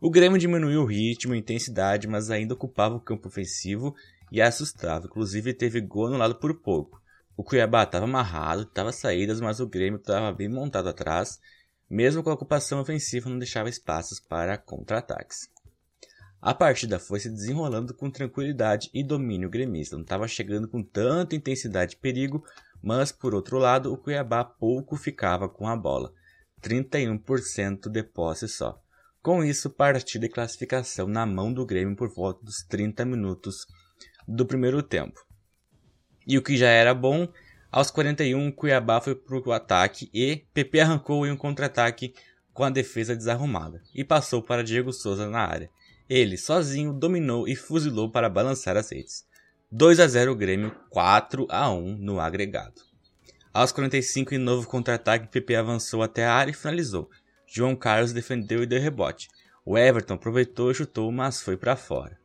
O 0.00 0.10
Grêmio 0.10 0.36
diminuiu 0.36 0.82
o 0.82 0.86
ritmo 0.86 1.36
e 1.36 1.38
intensidade, 1.38 2.08
mas 2.08 2.28
ainda 2.28 2.54
ocupava 2.54 2.96
o 2.96 3.00
campo 3.00 3.28
ofensivo 3.28 3.94
e 4.32 4.42
assustava. 4.42 5.06
Inclusive 5.06 5.54
teve 5.54 5.80
gol 5.80 6.08
anulado 6.08 6.34
por 6.34 6.52
pouco. 6.54 7.00
O 7.36 7.44
Cuiabá 7.44 7.84
estava 7.84 8.06
amarrado, 8.06 8.62
estava 8.62 8.90
saídas, 8.90 9.40
mas 9.40 9.60
o 9.60 9.68
Grêmio 9.68 9.98
estava 9.98 10.32
bem 10.32 10.48
montado 10.48 10.88
atrás. 10.88 11.38
Mesmo 11.92 12.22
com 12.22 12.30
a 12.30 12.32
ocupação 12.32 12.80
ofensiva, 12.80 13.28
não 13.28 13.38
deixava 13.38 13.68
espaços 13.68 14.18
para 14.18 14.56
contra-ataques. 14.56 15.46
A 16.40 16.54
partida 16.54 16.98
foi 16.98 17.20
se 17.20 17.28
desenrolando 17.28 17.92
com 17.92 18.10
tranquilidade 18.10 18.88
e 18.94 19.04
domínio 19.04 19.50
gremista. 19.50 19.94
Não 19.94 20.02
estava 20.02 20.26
chegando 20.26 20.66
com 20.66 20.82
tanta 20.82 21.36
intensidade 21.36 21.94
e 21.94 21.98
perigo, 21.98 22.42
mas 22.82 23.12
por 23.12 23.34
outro 23.34 23.58
lado, 23.58 23.92
o 23.92 23.98
Cuiabá 23.98 24.42
pouco 24.42 24.96
ficava 24.96 25.50
com 25.50 25.68
a 25.68 25.76
bola. 25.76 26.14
31% 26.62 27.90
de 27.90 28.02
posse 28.02 28.48
só. 28.48 28.82
Com 29.20 29.44
isso, 29.44 29.68
partida 29.68 30.24
e 30.24 30.30
classificação 30.30 31.06
na 31.06 31.26
mão 31.26 31.52
do 31.52 31.66
Grêmio 31.66 31.94
por 31.94 32.08
volta 32.08 32.42
dos 32.42 32.62
30 32.62 33.04
minutos 33.04 33.66
do 34.26 34.46
primeiro 34.46 34.82
tempo. 34.82 35.20
E 36.26 36.38
o 36.38 36.42
que 36.42 36.56
já 36.56 36.70
era 36.70 36.94
bom, 36.94 37.28
aos 37.72 37.90
41, 37.90 38.52
Cuiabá 38.52 39.00
foi 39.00 39.14
para 39.14 39.34
o 39.34 39.52
ataque 39.52 40.10
e 40.12 40.44
PP 40.52 40.80
arrancou 40.80 41.26
em 41.26 41.32
um 41.32 41.36
contra-ataque 41.36 42.14
com 42.52 42.64
a 42.64 42.70
defesa 42.70 43.16
desarrumada 43.16 43.82
e 43.94 44.04
passou 44.04 44.42
para 44.42 44.62
Diego 44.62 44.92
Souza 44.92 45.26
na 45.26 45.40
área. 45.40 45.70
Ele, 46.06 46.36
sozinho, 46.36 46.92
dominou 46.92 47.48
e 47.48 47.56
fuzilou 47.56 48.10
para 48.10 48.28
balançar 48.28 48.76
as 48.76 48.92
redes. 48.92 49.24
2 49.70 50.00
a 50.00 50.06
0 50.06 50.36
Grêmio, 50.36 50.76
4 50.90 51.46
a 51.48 51.70
1 51.70 51.96
no 51.96 52.20
agregado. 52.20 52.82
Aos 53.54 53.72
45 53.72 54.34
em 54.34 54.38
novo 54.38 54.68
contra-ataque, 54.68 55.28
PP 55.28 55.56
avançou 55.56 56.02
até 56.02 56.26
a 56.26 56.34
área 56.34 56.50
e 56.50 56.54
finalizou. 56.54 57.08
João 57.46 57.74
Carlos 57.74 58.12
defendeu 58.12 58.62
e 58.62 58.66
deu 58.66 58.80
rebote. 58.80 59.28
O 59.64 59.78
Everton 59.78 60.14
aproveitou 60.14 60.70
e 60.70 60.74
chutou, 60.74 61.10
mas 61.10 61.40
foi 61.40 61.56
para 61.56 61.74
fora. 61.74 62.18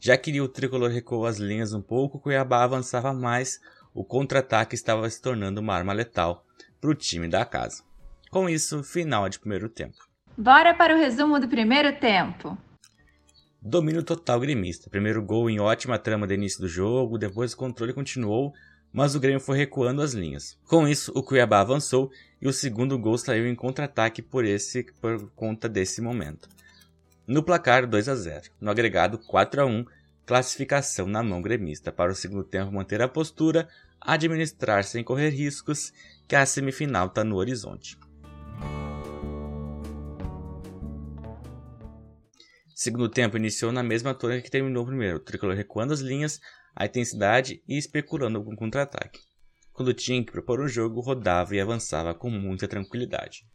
Já 0.00 0.16
que 0.16 0.40
o 0.40 0.48
tricolor 0.48 0.90
recuou 0.90 1.26
as 1.26 1.38
linhas 1.38 1.72
um 1.72 1.82
pouco, 1.82 2.20
Cuiabá 2.20 2.62
avançava 2.62 3.12
mais, 3.12 3.58
o 3.94 4.04
contra-ataque 4.04 4.74
estava 4.74 5.08
se 5.08 5.20
tornando 5.20 5.60
uma 5.60 5.74
arma 5.74 5.92
letal 5.92 6.44
para 6.80 6.90
o 6.90 6.94
time 6.94 7.28
da 7.28 7.44
casa. 7.44 7.82
Com 8.30 8.48
isso, 8.48 8.82
final 8.82 9.28
de 9.28 9.38
primeiro 9.38 9.68
tempo. 9.68 9.96
Bora 10.36 10.74
para 10.74 10.94
o 10.94 10.98
resumo 10.98 11.40
do 11.40 11.48
primeiro 11.48 11.98
tempo. 11.98 12.56
Domínio 13.60 14.02
total 14.02 14.38
gremista. 14.38 14.88
Primeiro 14.88 15.22
gol 15.22 15.50
em 15.50 15.58
ótima 15.58 15.98
trama 15.98 16.26
de 16.26 16.34
início 16.34 16.60
do 16.60 16.68
jogo, 16.68 17.18
depois 17.18 17.52
o 17.52 17.56
controle 17.56 17.92
continuou, 17.92 18.52
mas 18.92 19.14
o 19.14 19.20
Grêmio 19.20 19.40
foi 19.40 19.58
recuando 19.58 20.00
as 20.00 20.12
linhas. 20.12 20.56
Com 20.66 20.86
isso, 20.86 21.12
o 21.14 21.22
Cuiabá 21.22 21.60
avançou 21.60 22.10
e 22.40 22.46
o 22.46 22.52
segundo 22.52 22.98
gol 22.98 23.18
saiu 23.18 23.46
em 23.46 23.54
contra-ataque 23.54 24.22
por 24.22 24.44
esse 24.44 24.84
por 25.00 25.30
conta 25.32 25.68
desse 25.68 26.00
momento. 26.00 26.48
No 27.26 27.42
placar 27.42 27.86
2 27.86 28.08
a 28.08 28.14
0, 28.14 28.50
no 28.60 28.70
agregado 28.70 29.18
4 29.18 29.60
a 29.60 29.66
1, 29.66 29.84
classificação 30.28 31.06
na 31.06 31.22
mão 31.22 31.40
gremista 31.40 31.90
para 31.90 32.12
o 32.12 32.14
segundo 32.14 32.44
tempo 32.44 32.70
manter 32.70 33.00
a 33.00 33.08
postura, 33.08 33.66
administrar 33.98 34.84
sem 34.84 35.02
correr 35.02 35.30
riscos, 35.30 35.90
que 36.28 36.36
a 36.36 36.44
semifinal 36.44 37.06
está 37.06 37.24
no 37.24 37.36
horizonte. 37.36 37.98
Segundo 42.74 43.08
tempo 43.08 43.38
iniciou 43.38 43.72
na 43.72 43.82
mesma 43.82 44.12
tônica 44.12 44.42
que 44.42 44.50
terminou 44.50 44.82
o 44.82 44.86
primeiro, 44.86 45.16
o 45.16 45.20
tricolor 45.20 45.56
recuando 45.56 45.94
as 45.94 46.00
linhas, 46.00 46.38
a 46.76 46.84
intensidade 46.84 47.62
e 47.66 47.78
especulando 47.78 48.44
com 48.44 48.54
contra-ataque. 48.54 49.20
Quando 49.72 49.94
tinha 49.94 50.22
que 50.22 50.30
propor 50.30 50.60
um 50.60 50.68
jogo, 50.68 51.00
rodava 51.00 51.56
e 51.56 51.60
avançava 51.60 52.14
com 52.14 52.28
muita 52.28 52.68
tranquilidade. 52.68 53.46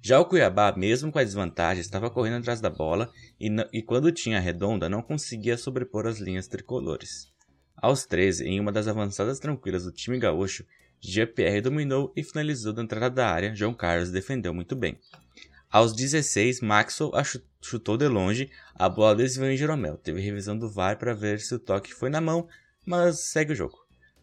Já 0.00 0.20
o 0.20 0.24
Cuiabá, 0.24 0.72
mesmo 0.76 1.10
com 1.10 1.18
a 1.18 1.24
desvantagem, 1.24 1.80
estava 1.80 2.10
correndo 2.10 2.38
atrás 2.38 2.60
da 2.60 2.70
bola 2.70 3.10
e, 3.40 3.48
e 3.72 3.82
quando 3.82 4.12
tinha 4.12 4.38
a 4.38 4.40
redonda 4.40 4.88
não 4.88 5.02
conseguia 5.02 5.58
sobrepor 5.58 6.06
as 6.06 6.18
linhas 6.18 6.46
tricolores. 6.46 7.32
Aos 7.76 8.06
13, 8.06 8.44
em 8.44 8.60
uma 8.60 8.72
das 8.72 8.88
avançadas 8.88 9.38
tranquilas 9.38 9.84
do 9.84 9.92
time 9.92 10.18
gaúcho, 10.18 10.64
GPR 11.00 11.60
dominou 11.60 12.12
e 12.16 12.22
finalizou 12.22 12.72
da 12.72 12.82
entrada 12.82 13.10
da 13.10 13.28
área, 13.28 13.54
João 13.54 13.74
Carlos 13.74 14.10
defendeu 14.10 14.52
muito 14.52 14.74
bem. 14.74 14.98
Aos 15.70 15.92
16, 15.92 16.60
Maxwell 16.60 17.12
chutou 17.60 17.96
de 17.96 18.08
longe, 18.08 18.50
a 18.74 18.88
bola 18.88 19.16
desviou 19.16 19.50
em 19.50 19.56
Jeromel. 19.56 19.98
Teve 19.98 20.20
revisão 20.20 20.58
do 20.58 20.70
VAR 20.70 20.98
para 20.98 21.14
ver 21.14 21.40
se 21.40 21.54
o 21.54 21.58
toque 21.58 21.92
foi 21.92 22.08
na 22.08 22.20
mão, 22.20 22.48
mas 22.86 23.20
segue 23.20 23.52
o 23.52 23.56
jogo. 23.56 23.78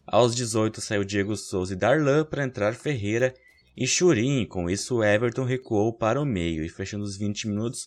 Aos 0.06 0.34
18 0.34 0.80
saiu 0.80 1.04
Diego 1.04 1.36
Souza 1.36 1.72
e 1.72 1.76
Darlan 1.76 2.24
para 2.24 2.44
entrar 2.44 2.74
Ferreira 2.74 3.34
e 3.76 3.86
Churin. 3.86 4.46
Com 4.46 4.70
isso, 4.70 5.02
Everton 5.02 5.44
recuou 5.44 5.92
para 5.92 6.20
o 6.20 6.24
meio 6.24 6.64
e 6.64 6.68
fechando 6.68 7.04
os 7.04 7.16
20 7.16 7.48
minutos, 7.48 7.86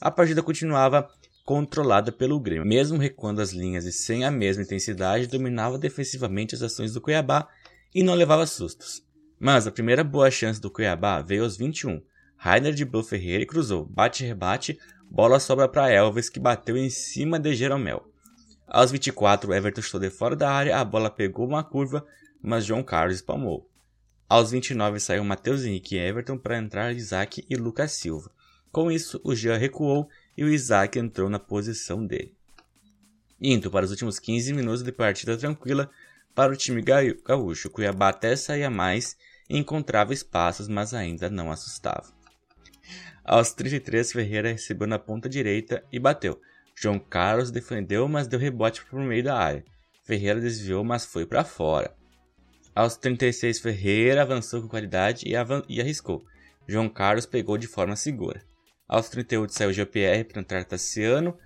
a 0.00 0.10
partida 0.10 0.42
continuava 0.42 1.08
controlada 1.44 2.12
pelo 2.12 2.38
Grêmio. 2.38 2.66
Mesmo 2.66 2.98
recuando 2.98 3.40
as 3.40 3.52
linhas 3.52 3.84
e 3.84 3.92
sem 3.92 4.24
a 4.24 4.30
mesma 4.30 4.62
intensidade, 4.62 5.26
dominava 5.26 5.78
defensivamente 5.78 6.54
as 6.54 6.62
ações 6.62 6.92
do 6.92 7.00
Cuiabá 7.00 7.48
e 7.94 8.02
não 8.02 8.14
levava 8.14 8.46
sustos. 8.46 9.02
Mas 9.38 9.66
a 9.66 9.72
primeira 9.72 10.04
boa 10.04 10.30
chance 10.30 10.60
do 10.60 10.70
Cuiabá 10.70 11.22
veio 11.22 11.44
aos 11.44 11.56
21, 11.56 12.02
Rainer 12.36 12.74
de 12.74 12.84
Blue 12.84 13.02
Ferreira 13.02 13.46
cruzou. 13.46 13.86
Bate-rebate, 13.86 14.78
bola 15.10 15.40
sobra 15.40 15.66
para 15.66 15.90
Elvis 15.90 16.28
que 16.28 16.38
bateu 16.38 16.76
em 16.76 16.90
cima 16.90 17.38
de 17.38 17.54
Jeromel. 17.54 18.04
Aos 18.66 18.92
24, 18.92 19.52
Everton 19.52 19.82
chutou 19.82 20.00
de 20.00 20.10
fora 20.10 20.36
da 20.36 20.52
área, 20.52 20.78
a 20.78 20.84
bola 20.84 21.10
pegou 21.10 21.46
uma 21.46 21.64
curva, 21.64 22.06
mas 22.40 22.64
João 22.64 22.82
Carlos 22.82 23.16
espalmou. 23.16 23.69
Aos 24.30 24.52
29 24.52 25.00
saiu 25.00 25.24
Matheus 25.24 25.64
Henrique 25.64 25.96
e 25.96 25.98
Everton 25.98 26.38
para 26.38 26.56
entrar 26.56 26.94
Isaac 26.94 27.44
e 27.50 27.56
Lucas 27.56 27.90
Silva. 27.90 28.30
Com 28.70 28.88
isso, 28.88 29.20
o 29.24 29.34
Jean 29.34 29.56
recuou 29.56 30.08
e 30.36 30.44
o 30.44 30.48
Isaac 30.48 30.96
entrou 31.00 31.28
na 31.28 31.40
posição 31.40 32.06
dele. 32.06 32.32
Indo 33.42 33.72
para 33.72 33.84
os 33.84 33.90
últimos 33.90 34.20
15 34.20 34.52
minutos 34.52 34.84
de 34.84 34.92
partida 34.92 35.36
tranquila 35.36 35.90
para 36.32 36.52
o 36.52 36.56
time 36.56 36.80
gaúcho, 36.80 37.70
Cuiabá 37.70 38.10
até 38.10 38.36
saía 38.36 38.70
mais 38.70 39.16
e 39.48 39.58
encontrava 39.58 40.14
espaços, 40.14 40.68
mas 40.68 40.94
ainda 40.94 41.28
não 41.28 41.50
assustava. 41.50 42.06
Aos 43.24 43.52
33, 43.52 44.12
Ferreira 44.12 44.52
recebeu 44.52 44.86
na 44.86 45.00
ponta 45.00 45.28
direita 45.28 45.84
e 45.90 45.98
bateu. 45.98 46.40
João 46.76 47.00
Carlos 47.00 47.50
defendeu, 47.50 48.06
mas 48.06 48.28
deu 48.28 48.38
rebote 48.38 48.84
por 48.84 49.00
meio 49.00 49.24
da 49.24 49.36
área. 49.36 49.64
Ferreira 50.04 50.40
desviou, 50.40 50.84
mas 50.84 51.04
foi 51.04 51.26
para 51.26 51.42
fora. 51.42 51.98
Aos 52.74 52.96
36, 52.96 53.58
Ferreira 53.58 54.22
avançou 54.22 54.62
com 54.62 54.68
qualidade 54.68 55.26
e, 55.26 55.32
e, 55.68 55.80
arriscou. 55.80 56.24
João 56.66 56.88
Carlos 56.88 57.26
pegou 57.26 57.58
de 57.58 57.66
forma 57.66 57.96
segura. 57.96 58.42
Aos 58.88 59.08
38, 59.08 59.52
saiu 59.52 59.72
GPR 59.72 60.24
para 60.24 60.40
entrar 60.40 60.64
Tassiano 60.64 61.36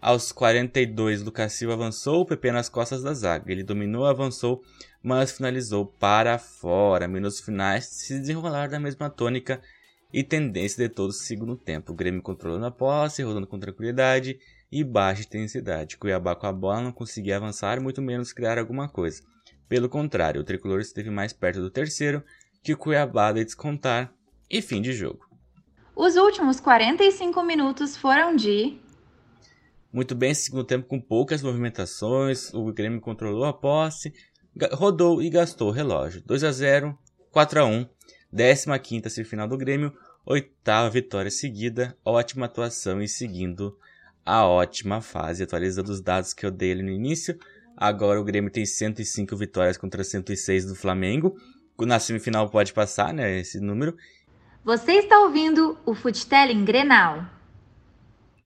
Aos 0.00 0.30
42, 0.30 1.22
Lucas 1.22 1.52
Silva 1.52 1.74
avançou, 1.74 2.20
o 2.20 2.26
PP 2.26 2.52
nas 2.52 2.68
costas 2.68 3.02
da 3.02 3.12
zaga. 3.12 3.50
Ele 3.50 3.64
dominou, 3.64 4.06
avançou, 4.06 4.62
mas 5.02 5.32
finalizou 5.32 5.86
para 5.86 6.38
fora. 6.38 7.08
Minutos 7.08 7.40
finais 7.40 7.86
se 7.86 8.18
desenrolaram 8.18 8.70
da 8.70 8.80
mesma 8.80 9.10
tônica 9.10 9.60
e 10.12 10.22
tendência 10.22 10.88
de 10.88 10.94
todo 10.94 11.10
o 11.10 11.12
segundo 11.12 11.56
tempo. 11.56 11.92
O 11.92 11.96
Grêmio 11.96 12.22
controlando 12.22 12.66
a 12.66 12.70
posse, 12.70 13.22
rodando 13.22 13.46
com 13.46 13.58
tranquilidade 13.58 14.38
e 14.70 14.84
baixa 14.84 15.22
intensidade. 15.22 15.96
Cuiabá 15.96 16.36
com 16.36 16.46
a 16.46 16.52
bola 16.52 16.80
não 16.80 16.92
conseguia 16.92 17.36
avançar, 17.36 17.80
muito 17.80 18.00
menos 18.00 18.32
criar 18.32 18.58
alguma 18.58 18.88
coisa. 18.88 19.22
Pelo 19.68 19.88
contrário, 19.88 20.40
o 20.40 20.44
tricolor 20.44 20.80
esteve 20.80 21.10
mais 21.10 21.32
perto 21.32 21.60
do 21.60 21.70
terceiro 21.70 22.24
que 22.62 22.72
o 22.72 22.76
Cuiabá 22.76 23.32
de 23.32 23.44
descontar 23.44 24.12
e 24.50 24.62
fim 24.62 24.80
de 24.80 24.92
jogo. 24.92 25.28
Os 25.94 26.16
últimos 26.16 26.60
45 26.60 27.42
minutos 27.42 27.96
foram 27.96 28.34
de. 28.34 28.78
Muito 29.92 30.14
bem, 30.14 30.32
segundo 30.32 30.64
tempo 30.64 30.86
com 30.86 31.00
poucas 31.00 31.42
movimentações, 31.42 32.52
o 32.54 32.72
Grêmio 32.72 33.00
controlou 33.00 33.44
a 33.44 33.52
posse, 33.52 34.12
rodou 34.72 35.20
e 35.22 35.28
gastou 35.28 35.68
o 35.68 35.72
relógio. 35.72 36.22
2 36.24 36.44
a 36.44 36.52
0, 36.52 36.98
4 37.30 37.60
a 37.60 37.64
1, 37.64 37.86
15ª 38.32 39.08
semifinal 39.08 39.48
do 39.48 39.56
Grêmio, 39.56 39.92
oitava 40.24 40.88
vitória 40.88 41.30
seguida, 41.30 41.96
ótima 42.04 42.46
atuação 42.46 43.02
e 43.02 43.08
seguindo 43.08 43.76
a 44.24 44.46
ótima 44.46 45.00
fase, 45.00 45.42
atualizando 45.42 45.90
os 45.90 46.02
dados 46.02 46.34
que 46.34 46.44
eu 46.44 46.50
dei 46.50 46.72
ali 46.72 46.82
no 46.82 46.90
início. 46.90 47.38
Agora 47.80 48.20
o 48.20 48.24
Grêmio 48.24 48.50
tem 48.50 48.66
105 48.66 49.36
vitórias 49.36 49.76
contra 49.76 50.02
106 50.02 50.66
do 50.66 50.74
Flamengo. 50.74 51.36
Na 51.78 52.00
semifinal 52.00 52.50
pode 52.50 52.72
passar, 52.72 53.14
né, 53.14 53.38
esse 53.38 53.60
número. 53.60 53.96
Você 54.64 54.94
está 54.94 55.20
ouvindo 55.20 55.78
o 55.86 55.94
Futelling 55.94 56.64
Grenal. 56.64 57.24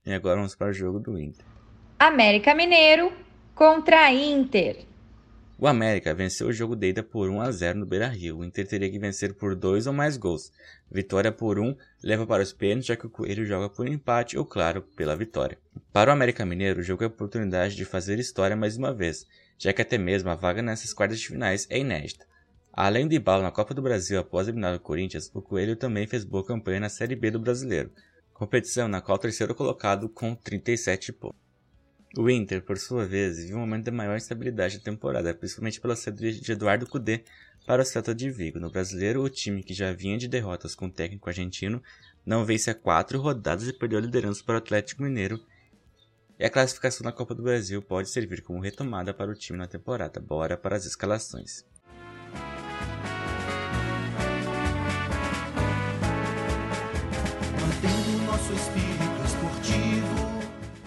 E 0.05 0.13
agora 0.13 0.37
vamos 0.37 0.55
para 0.55 0.69
o 0.69 0.73
jogo 0.73 1.01
do 1.01 1.19
Inter. 1.19 1.47
América 1.99 2.55
Mineiro 2.55 3.11
contra 3.55 4.13
Inter. 4.13 4.85
O 5.63 5.69
América 5.69 6.13
venceu 6.13 6.49
o 6.49 6.53
jogo 6.53 6.75
de 6.75 6.89
ida 6.89 7.05
por 7.05 7.31
1 7.31 7.41
a 7.41 7.53
0 7.53 7.79
no 7.79 7.87
Beira-Rio. 7.87 8.39
O 8.39 8.45
Inter 8.45 8.67
teria 8.67 8.91
que 8.91 8.99
vencer 8.99 9.33
por 9.33 9.55
dois 9.55 9.87
ou 9.87 9.93
mais 9.93 10.17
gols. 10.17 10.51
Vitória 10.91 11.31
por 11.31 11.57
um 11.57 11.77
leva 12.03 12.27
para 12.27 12.43
os 12.43 12.53
pênaltis, 12.53 12.87
já 12.87 12.97
que 12.97 13.07
o 13.07 13.09
Coelho 13.09 13.47
joga 13.47 13.69
por 13.69 13.87
empate 13.87 14.37
ou, 14.37 14.45
claro, 14.45 14.83
pela 14.97 15.15
vitória. 15.15 15.57
Para 15.93 16.11
o 16.11 16.13
América 16.13 16.45
Mineiro, 16.45 16.81
o 16.81 16.83
jogo 16.83 17.05
é 17.05 17.07
a 17.07 17.09
oportunidade 17.09 17.77
de 17.77 17.85
fazer 17.85 18.19
história 18.19 18.57
mais 18.57 18.77
uma 18.77 18.93
vez, 18.93 19.25
já 19.57 19.73
que 19.73 19.81
até 19.81 19.97
mesmo 19.97 20.31
a 20.31 20.35
vaga 20.35 20.63
nessas 20.63 20.93
quartas 20.93 21.21
de 21.21 21.29
finais 21.29 21.69
é 21.71 21.79
inédita. 21.79 22.27
Além 22.73 23.07
de 23.07 23.17
Balo 23.21 23.45
na 23.45 23.53
Copa 23.53 23.73
do 23.73 23.83
Brasil 23.83 24.19
após 24.19 24.49
eliminar 24.49 24.75
o 24.75 24.81
Corinthians, 24.81 25.31
o 25.33 25.41
Coelho 25.41 25.77
também 25.77 26.09
fez 26.09 26.25
boa 26.25 26.45
campanha 26.45 26.81
na 26.81 26.89
Série 26.89 27.15
B 27.15 27.31
do 27.31 27.39
Brasileiro, 27.39 27.93
competição 28.35 28.89
na 28.89 29.01
qual 29.01 29.15
o 29.15 29.21
terceiro 29.21 29.55
colocado 29.55 30.09
com 30.09 30.35
37 30.35 31.13
pontos. 31.13 31.42
O 32.17 32.29
Inter, 32.29 32.63
por 32.63 32.77
sua 32.77 33.07
vez, 33.07 33.39
vive 33.39 33.55
um 33.55 33.61
momento 33.61 33.87
de 33.87 33.91
maior 33.91 34.17
instabilidade 34.17 34.77
da 34.77 34.85
temporada, 34.85 35.35
principalmente 35.35 35.81
pela 35.81 35.97
saída 35.97 36.31
de 36.31 36.53
Eduardo 36.53 36.87
Cudê 36.87 37.25
para 37.67 37.81
o 37.81 37.85
Celta 37.87 38.15
de 38.15 38.31
Vigo. 38.31 38.61
No 38.61 38.71
brasileiro, 38.71 39.23
o 39.23 39.31
time 39.31 39.63
que 39.63 39.73
já 39.73 39.93
vinha 39.93 40.19
de 40.19 40.29
derrotas 40.29 40.75
com 40.75 40.87
o 40.87 40.93
técnico 40.93 41.31
argentino 41.31 41.83
não 42.25 42.45
vence 42.45 42.71
há 42.71 42.75
quatro 42.75 43.19
rodadas 43.19 43.67
e 43.67 43.73
perdeu 43.73 43.99
a 43.99 44.03
liderança 44.03 44.45
para 44.45 44.57
o 44.57 44.59
Atlético 44.59 45.03
Mineiro. 45.03 45.41
E 46.39 46.45
a 46.45 46.51
classificação 46.51 47.03
na 47.03 47.13
Copa 47.13 47.35
do 47.35 47.43
Brasil 47.43 47.81
pode 47.81 48.11
servir 48.11 48.43
como 48.43 48.61
retomada 48.61 49.15
para 49.15 49.31
o 49.31 49.35
time 49.35 49.59
na 49.59 49.67
temporada. 49.67 50.21
Bora 50.21 50.57
para 50.57 50.77
as 50.77 50.85
escalações. 50.85 51.65
Mantendo 57.59 58.27
nosso 58.27 58.53
espírito 58.53 59.12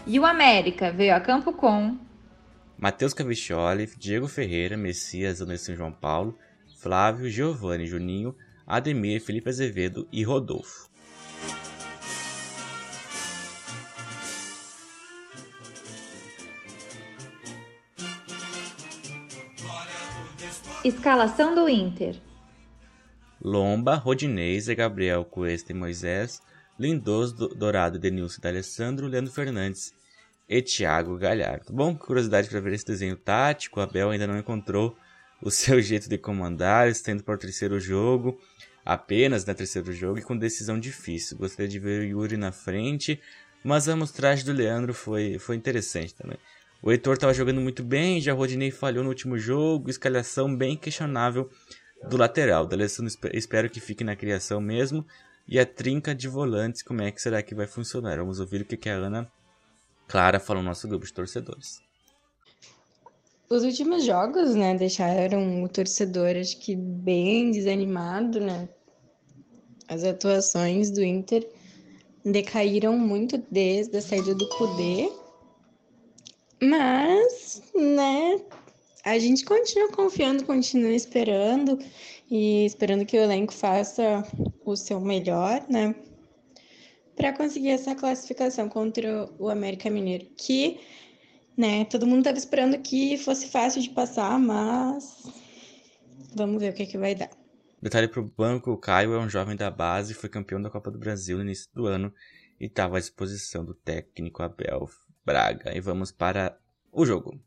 e 0.07 0.19
o 0.19 0.25
América 0.25 0.91
veio 0.91 1.15
a 1.15 1.19
campo 1.19 1.51
com 1.51 1.97
Matheus 2.77 3.13
Cavicchioli, 3.13 3.89
Diego 3.97 4.27
Ferreira, 4.27 4.77
Messias, 4.77 5.41
Anderson 5.41 5.75
João 5.75 5.91
Paulo, 5.91 6.37
Flávio, 6.77 7.29
Giovanni, 7.29 7.87
Juninho, 7.87 8.35
Ademir, 8.67 9.21
Felipe 9.21 9.49
Azevedo 9.49 10.07
e 10.11 10.23
Rodolfo. 10.23 10.89
Escalação 20.83 21.55
do 21.55 21.67
Inter: 21.67 22.21
Lomba, 23.41 23.95
Rodinei, 23.95 24.61
Gabriel, 24.75 25.25
Cuesta 25.25 25.71
e 25.71 25.75
Moisés, 25.75 26.41
Lindoso, 26.77 27.47
Dourado, 27.47 27.97
Denilson 27.97 28.41
e 28.43 28.47
Alessandro, 28.47 29.07
Leandro 29.07 29.31
Fernandes 29.31 29.93
e 30.47 30.61
Thiago 30.61 31.17
Galhardo. 31.17 31.73
Bom, 31.73 31.95
curiosidade 31.95 32.49
para 32.49 32.59
ver 32.59 32.73
esse 32.73 32.85
desenho 32.85 33.15
tático, 33.15 33.79
Abel 33.79 34.11
ainda 34.11 34.27
não 34.27 34.37
encontrou 34.37 34.97
o 35.41 35.51
seu 35.51 35.81
jeito 35.81 36.07
de 36.07 36.17
comandar, 36.17 36.87
estando 36.87 37.23
para 37.23 37.35
o 37.35 37.37
terceiro 37.37 37.79
jogo, 37.79 38.39
apenas 38.85 39.45
no 39.45 39.53
terceiro 39.53 39.91
jogo 39.91 40.19
e 40.19 40.21
com 40.21 40.37
decisão 40.37 40.79
difícil. 40.79 41.37
Gostaria 41.37 41.67
de 41.67 41.79
ver 41.79 42.01
o 42.01 42.03
Yuri 42.03 42.37
na 42.37 42.51
frente, 42.51 43.19
mas 43.63 43.89
a 43.89 43.93
amostragem 43.93 44.45
do 44.45 44.53
Leandro 44.53 44.93
foi, 44.93 45.39
foi 45.39 45.55
interessante 45.55 46.13
também. 46.13 46.37
O 46.81 46.91
Heitor 46.91 47.15
estava 47.15 47.33
jogando 47.33 47.59
muito 47.59 47.83
bem, 47.83 48.21
já 48.21 48.33
Rodinei 48.33 48.69
falhou 48.69 49.03
no 49.03 49.09
último 49.09 49.39
jogo, 49.39 49.89
escalhação 49.89 50.55
bem 50.55 50.77
questionável 50.77 51.49
do 52.07 52.17
lateral. 52.17 52.67
Da 52.67 52.75
Alessandro 52.75 53.11
espero 53.33 53.69
que 53.69 53.79
fique 53.79 54.03
na 54.03 54.15
criação 54.15 54.61
mesmo, 54.61 55.05
e 55.47 55.59
a 55.59 55.65
trinca 55.65 56.13
de 56.13 56.27
volantes, 56.27 56.83
como 56.83 57.01
é 57.01 57.11
que 57.11 57.21
será 57.21 57.41
que 57.41 57.55
vai 57.55 57.65
funcionar? 57.65 58.17
Vamos 58.17 58.39
ouvir 58.39 58.61
o 58.61 58.65
que 58.65 58.89
a 58.89 58.93
Ana 58.93 59.27
Clara 60.07 60.39
falou 60.39 60.61
no 60.61 60.69
nosso 60.69 60.87
grupo 60.87 61.05
de 61.05 61.13
torcedores. 61.13 61.81
Os 63.49 63.63
últimos 63.63 64.03
jogos, 64.03 64.55
né, 64.55 64.75
deixaram 64.75 65.63
o 65.63 65.69
torcedor, 65.69 66.35
acho 66.35 66.57
que 66.59 66.75
bem 66.75 67.51
desanimado, 67.51 68.39
né? 68.39 68.67
As 69.87 70.03
atuações 70.03 70.89
do 70.89 71.03
Inter 71.03 71.47
decaíram 72.23 72.97
muito 72.97 73.37
desde 73.51 73.97
a 73.97 74.01
saída 74.01 74.33
do 74.33 74.49
Kudê. 74.49 75.11
Mas, 76.59 77.61
né, 77.75 78.41
a 79.03 79.19
gente 79.19 79.45
continua 79.45 79.91
confiando, 79.91 80.43
continua 80.43 80.91
esperando 80.91 81.77
e 82.29 82.65
esperando 82.65 83.05
que 83.05 83.15
o 83.15 83.21
elenco 83.21 83.53
faça 83.53 84.25
o 84.65 84.75
seu 84.75 84.99
melhor, 84.99 85.63
né? 85.69 85.93
Para 87.15 87.33
conseguir 87.33 87.69
essa 87.69 87.95
classificação 87.95 88.67
contra 88.67 89.29
o 89.39 89.49
América 89.49 89.89
Mineiro, 89.89 90.25
que, 90.37 90.79
né, 91.57 91.85
todo 91.85 92.05
mundo 92.05 92.19
estava 92.19 92.37
esperando 92.37 92.77
que 92.79 93.17
fosse 93.17 93.47
fácil 93.47 93.81
de 93.81 93.89
passar, 93.89 94.37
mas 94.37 95.23
vamos 96.35 96.61
ver 96.61 96.71
o 96.71 96.73
que, 96.73 96.85
que 96.85 96.97
vai 96.97 97.15
dar. 97.15 97.29
Detalhe 97.81 98.07
para 98.07 98.19
o 98.19 98.31
banco, 98.35 98.71
o 98.71 98.77
Caio 98.77 99.13
é 99.13 99.19
um 99.19 99.29
jovem 99.29 99.55
da 99.55 99.69
base, 99.69 100.13
foi 100.13 100.27
campeão 100.27 100.61
da 100.61 100.69
Copa 100.69 100.91
do 100.91 100.97
Brasil 100.97 101.37
no 101.37 101.43
início 101.43 101.69
do 101.73 101.85
ano 101.85 102.13
e 102.59 102.65
estava 102.65 102.97
à 102.97 102.99
disposição 102.99 103.63
do 103.63 103.73
técnico 103.73 104.41
Abel 104.41 104.89
Braga. 105.25 105.75
E 105.75 105.79
vamos 105.79 106.11
para 106.11 106.57
o 106.91 107.05
jogo. 107.05 107.39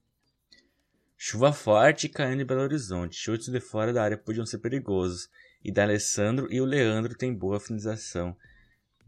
Chuva 1.16 1.52
forte 1.52 2.09
caindo 2.09 2.42
em 2.42 2.46
Belo 2.46 2.61
Horizonte. 2.61 3.16
Chutes 3.16 3.48
de 3.48 3.61
fora 3.61 3.92
da 3.92 4.02
área 4.02 4.16
podiam 4.16 4.46
ser 4.46 4.59
perigosos. 4.59 5.28
E 5.64 5.72
da 5.72 5.83
Alessandro 5.83 6.46
e 6.52 6.61
o 6.61 6.64
Leandro 6.64 7.16
tem 7.16 7.35
boa 7.35 7.59
finalização 7.59 8.37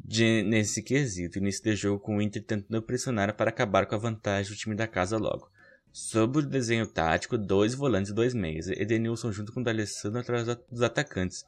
de, 0.05 0.43
nesse 0.43 0.83
quesito. 0.83 1.39
Início 1.39 1.65
de 1.65 1.77
jogo 1.77 2.01
com 2.01 2.17
o 2.17 2.23
Inter 2.23 2.43
tentando 2.43 2.83
pressionar 2.83 3.35
para 3.35 3.51
acabar 3.51 3.87
com 3.87 3.95
a 3.95 3.99
vantagem 3.99 4.53
do 4.53 4.59
time 4.59 4.75
da 4.75 4.87
casa 4.87 5.17
logo. 5.17 5.51
Sobre 5.93 6.39
o 6.39 6.47
desenho 6.47 6.87
tático, 6.87 7.37
dois 7.37 7.75
volantes 7.75 8.11
e 8.11 8.15
dois 8.15 8.33
meias. 8.33 8.69
Edenilson 8.69 9.33
junto 9.33 9.53
com 9.53 9.61
o 9.61 9.65
D'Alessandro 9.65 10.21
atrás 10.21 10.47
dos 10.71 10.83
atacantes. 10.83 11.45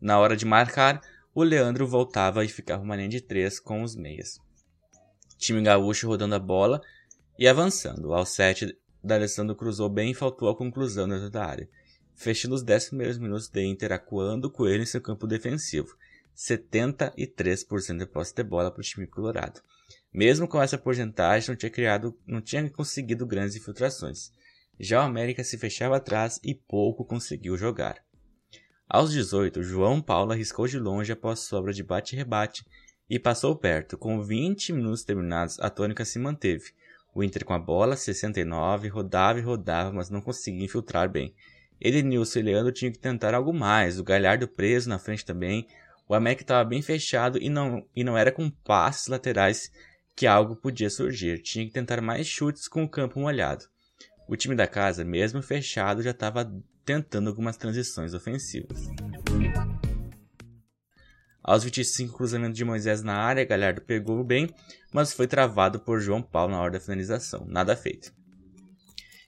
Na 0.00 0.18
hora 0.18 0.36
de 0.36 0.46
marcar, 0.46 1.00
o 1.34 1.42
Leandro 1.42 1.86
voltava 1.86 2.44
e 2.44 2.48
ficava 2.48 2.82
uma 2.82 2.96
linha 2.96 3.08
de 3.08 3.20
três 3.20 3.60
com 3.60 3.82
os 3.82 3.94
meias. 3.94 4.38
Time 5.38 5.62
gaúcho 5.62 6.06
rodando 6.06 6.34
a 6.34 6.38
bola 6.38 6.80
e 7.38 7.48
avançando. 7.48 8.12
Ao 8.12 8.24
7 8.24 8.76
D'Alessandro 9.02 9.56
cruzou 9.56 9.88
bem 9.88 10.12
e 10.12 10.14
faltou 10.14 10.48
a 10.48 10.56
conclusão 10.56 11.08
dentro 11.08 11.28
da 11.28 11.44
área. 11.44 11.68
Fechando 12.14 12.54
os 12.54 12.62
10 12.62 12.88
primeiros 12.88 13.18
minutos 13.18 13.48
de 13.48 13.64
Inter 13.64 13.92
acuando 13.92 14.50
com 14.50 14.66
ele 14.66 14.84
em 14.84 14.86
seu 14.86 15.00
campo 15.00 15.26
defensivo. 15.26 15.96
73% 16.36 17.98
de 17.98 18.06
posse 18.06 18.34
de 18.34 18.42
bola 18.42 18.70
para 18.70 18.80
o 18.80 18.84
time 18.84 19.06
colorado. 19.06 19.60
Mesmo 20.12 20.46
com 20.46 20.60
essa 20.60 20.76
porcentagem, 20.76 21.48
não 21.48 21.56
tinha 21.56 21.70
criado, 21.70 22.18
não 22.26 22.40
tinha 22.40 22.68
conseguido 22.70 23.26
grandes 23.26 23.56
infiltrações. 23.56 24.30
Já 24.78 25.00
o 25.00 25.06
América 25.06 25.44
se 25.44 25.56
fechava 25.56 25.96
atrás 25.96 26.40
e 26.42 26.54
pouco 26.54 27.04
conseguiu 27.04 27.56
jogar. 27.56 28.02
Aos 28.88 29.10
18, 29.12 29.62
João 29.62 30.02
Paulo 30.02 30.32
arriscou 30.32 30.66
de 30.66 30.78
longe 30.78 31.12
após 31.12 31.40
sobra 31.40 31.72
de 31.72 31.82
bate-rebate 31.82 32.64
e 33.08 33.18
passou 33.18 33.56
perto. 33.56 33.96
Com 33.96 34.22
20 34.22 34.72
minutos 34.72 35.04
terminados, 35.04 35.58
a 35.60 35.70
tônica 35.70 36.04
se 36.04 36.18
manteve. 36.18 36.72
O 37.14 37.22
Inter 37.22 37.44
com 37.44 37.52
a 37.52 37.58
bola, 37.58 37.96
69, 37.96 38.88
rodava 38.88 39.38
e 39.38 39.42
rodava, 39.42 39.92
mas 39.92 40.10
não 40.10 40.20
conseguia 40.20 40.64
infiltrar 40.64 41.08
bem. 41.08 41.34
Edenilson 41.80 42.38
e 42.38 42.42
Leandro 42.42 42.72
tinham 42.72 42.92
que 42.92 42.98
tentar 42.98 43.34
algo 43.34 43.52
mais, 43.52 43.98
o 43.98 44.04
Galhardo 44.04 44.46
preso 44.46 44.88
na 44.88 44.98
frente 44.98 45.24
também. 45.24 45.66
O 46.08 46.14
América 46.14 46.42
estava 46.42 46.68
bem 46.68 46.82
fechado 46.82 47.38
e 47.38 47.48
não, 47.48 47.86
e 47.94 48.04
não 48.04 48.16
era 48.16 48.32
com 48.32 48.50
passes 48.50 49.06
laterais 49.06 49.70
que 50.14 50.26
algo 50.26 50.56
podia 50.56 50.90
surgir. 50.90 51.40
Tinha 51.42 51.64
que 51.64 51.72
tentar 51.72 52.00
mais 52.00 52.26
chutes 52.26 52.68
com 52.68 52.84
o 52.84 52.88
campo 52.88 53.20
molhado. 53.20 53.64
O 54.28 54.36
time 54.36 54.54
da 54.54 54.66
casa, 54.66 55.04
mesmo 55.04 55.42
fechado, 55.42 56.02
já 56.02 56.10
estava 56.10 56.50
tentando 56.84 57.28
algumas 57.28 57.56
transições 57.56 58.14
ofensivas. 58.14 58.88
Aos 61.42 61.64
25, 61.64 62.16
cruzamento 62.16 62.54
de 62.54 62.64
Moisés 62.64 63.02
na 63.02 63.14
área, 63.14 63.44
Galhardo 63.44 63.80
pegou 63.80 64.22
bem, 64.22 64.48
mas 64.92 65.12
foi 65.12 65.26
travado 65.26 65.80
por 65.80 66.00
João 66.00 66.22
Paulo 66.22 66.52
na 66.52 66.60
hora 66.60 66.72
da 66.72 66.80
finalização. 66.80 67.44
Nada 67.46 67.74
feito. 67.74 68.12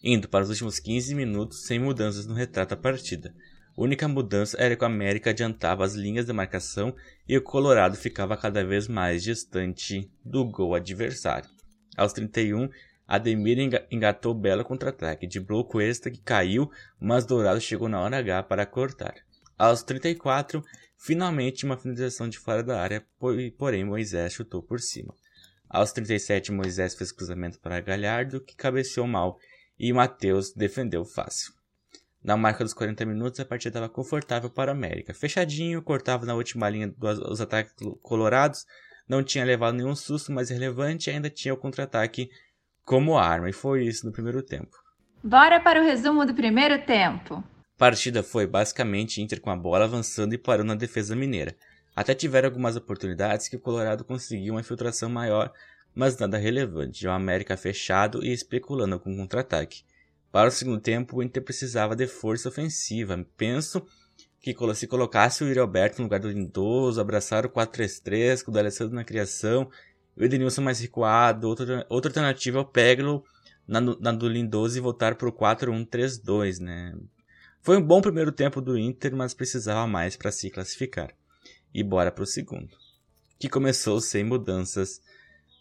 Indo 0.02 0.28
para 0.28 0.44
os 0.44 0.50
últimos 0.50 0.78
15 0.78 1.14
minutos 1.14 1.64
sem 1.64 1.78
mudanças 1.78 2.26
no 2.26 2.34
retrato 2.34 2.70
da 2.70 2.76
partida. 2.76 3.34
A 3.76 3.82
única 3.82 4.06
mudança 4.06 4.56
era 4.60 4.76
que 4.76 4.84
o 4.84 4.86
América 4.86 5.30
adiantava 5.30 5.84
as 5.84 5.94
linhas 5.94 6.26
de 6.26 6.32
marcação 6.32 6.94
e 7.28 7.36
o 7.36 7.42
Colorado 7.42 7.96
ficava 7.96 8.36
cada 8.36 8.64
vez 8.64 8.86
mais 8.86 9.22
distante 9.22 10.08
do 10.24 10.44
gol 10.44 10.76
adversário. 10.76 11.50
Aos 11.96 12.12
31, 12.12 12.68
Ademir 13.06 13.58
engatou 13.90 14.32
belo 14.32 14.64
contra-ataque 14.64 15.26
de 15.26 15.40
bloco 15.40 15.80
extra 15.80 16.10
que 16.10 16.20
caiu, 16.20 16.70
mas 17.00 17.26
Dourado 17.26 17.60
chegou 17.60 17.88
na 17.88 18.00
hora 18.00 18.18
H 18.18 18.44
para 18.44 18.64
cortar. 18.64 19.14
Aos 19.58 19.82
34, 19.82 20.64
finalmente 20.96 21.64
uma 21.64 21.76
finalização 21.76 22.28
de 22.28 22.38
fora 22.38 22.62
da 22.62 22.80
área, 22.80 23.04
porém 23.58 23.84
Moisés 23.84 24.34
chutou 24.34 24.62
por 24.62 24.80
cima. 24.80 25.12
Aos 25.68 25.90
37, 25.90 26.52
Moisés 26.52 26.94
fez 26.94 27.10
cruzamento 27.10 27.58
para 27.58 27.80
Galhardo, 27.80 28.40
que 28.40 28.54
cabeceou 28.54 29.08
mal, 29.08 29.36
e 29.76 29.92
Matheus 29.92 30.52
defendeu 30.52 31.04
fácil. 31.04 31.52
Na 32.24 32.38
marca 32.38 32.64
dos 32.64 32.72
40 32.72 33.04
minutos, 33.04 33.38
a 33.38 33.44
partida 33.44 33.68
estava 33.68 33.88
confortável 33.88 34.48
para 34.48 34.72
o 34.72 34.74
América. 34.74 35.12
Fechadinho, 35.12 35.82
cortava 35.82 36.24
na 36.24 36.34
última 36.34 36.70
linha 36.70 36.88
dos 36.88 37.38
ataques 37.38 37.74
colorados, 38.00 38.64
não 39.06 39.22
tinha 39.22 39.44
levado 39.44 39.74
nenhum 39.74 39.94
susto 39.94 40.32
mais 40.32 40.48
relevante 40.48 41.10
e 41.10 41.12
ainda 41.12 41.28
tinha 41.28 41.52
o 41.52 41.56
contra-ataque 41.58 42.30
como 42.82 43.18
arma, 43.18 43.50
e 43.50 43.52
foi 43.52 43.84
isso 43.84 44.06
no 44.06 44.12
primeiro 44.12 44.42
tempo. 44.42 44.74
Bora 45.22 45.60
para 45.60 45.80
o 45.80 45.84
resumo 45.84 46.24
do 46.24 46.34
primeiro 46.34 46.78
tempo. 46.86 47.44
A 47.76 47.78
partida 47.78 48.22
foi 48.22 48.46
basicamente 48.46 49.20
Inter 49.20 49.40
com 49.40 49.50
a 49.50 49.56
bola 49.56 49.84
avançando 49.84 50.32
e 50.32 50.38
parando 50.38 50.68
na 50.68 50.74
defesa 50.74 51.14
mineira. 51.14 51.54
Até 51.94 52.14
tiveram 52.14 52.48
algumas 52.48 52.74
oportunidades 52.74 53.48
que 53.48 53.56
o 53.56 53.60
Colorado 53.60 54.02
conseguiu 54.02 54.54
uma 54.54 54.60
infiltração 54.60 55.10
maior, 55.10 55.52
mas 55.94 56.16
nada 56.18 56.38
relevante. 56.38 57.06
O 57.06 57.10
América 57.10 57.54
fechado 57.56 58.24
e 58.24 58.32
especulando 58.32 58.98
com 58.98 59.14
contra-ataque. 59.14 59.84
Para 60.34 60.48
o 60.48 60.50
segundo 60.50 60.80
tempo, 60.80 61.16
o 61.16 61.22
Inter 61.22 61.44
precisava 61.44 61.94
de 61.94 62.08
força 62.08 62.48
ofensiva. 62.48 63.24
Penso 63.36 63.86
que 64.40 64.52
se 64.74 64.88
colocasse 64.88 65.44
o 65.44 65.46
Yuri 65.46 65.60
Alberto 65.60 65.98
no 65.98 66.06
lugar 66.06 66.18
do 66.18 66.28
Lindoso, 66.28 67.00
abraçar 67.00 67.46
o 67.46 67.48
4-3-3 67.48 68.42
com 68.42 68.50
o 68.50 68.54
D'Alessandro 68.54 68.96
na 68.96 69.04
criação 69.04 69.70
o 70.16 70.24
Edenilson 70.24 70.62
mais 70.62 70.80
recuado, 70.80 71.48
outra, 71.48 71.86
outra 71.88 72.08
alternativa 72.08 72.58
é 72.58 72.60
o 72.60 72.64
Peglo 72.64 73.24
na, 73.64 73.80
na 73.80 74.10
do 74.10 74.28
Lindoso 74.28 74.76
e 74.76 74.80
voltar 74.80 75.14
para 75.14 75.28
o 75.28 75.32
4-1-3-2, 75.32 76.58
né? 76.58 76.96
Foi 77.62 77.76
um 77.76 77.82
bom 77.82 78.00
primeiro 78.00 78.32
tempo 78.32 78.60
do 78.60 78.76
Inter, 78.76 79.14
mas 79.14 79.34
precisava 79.34 79.86
mais 79.86 80.16
para 80.16 80.32
se 80.32 80.50
classificar. 80.50 81.14
E 81.72 81.84
bora 81.84 82.10
para 82.10 82.24
o 82.24 82.26
segundo, 82.26 82.76
que 83.38 83.48
começou 83.48 84.00
sem 84.00 84.24
mudanças 84.24 85.00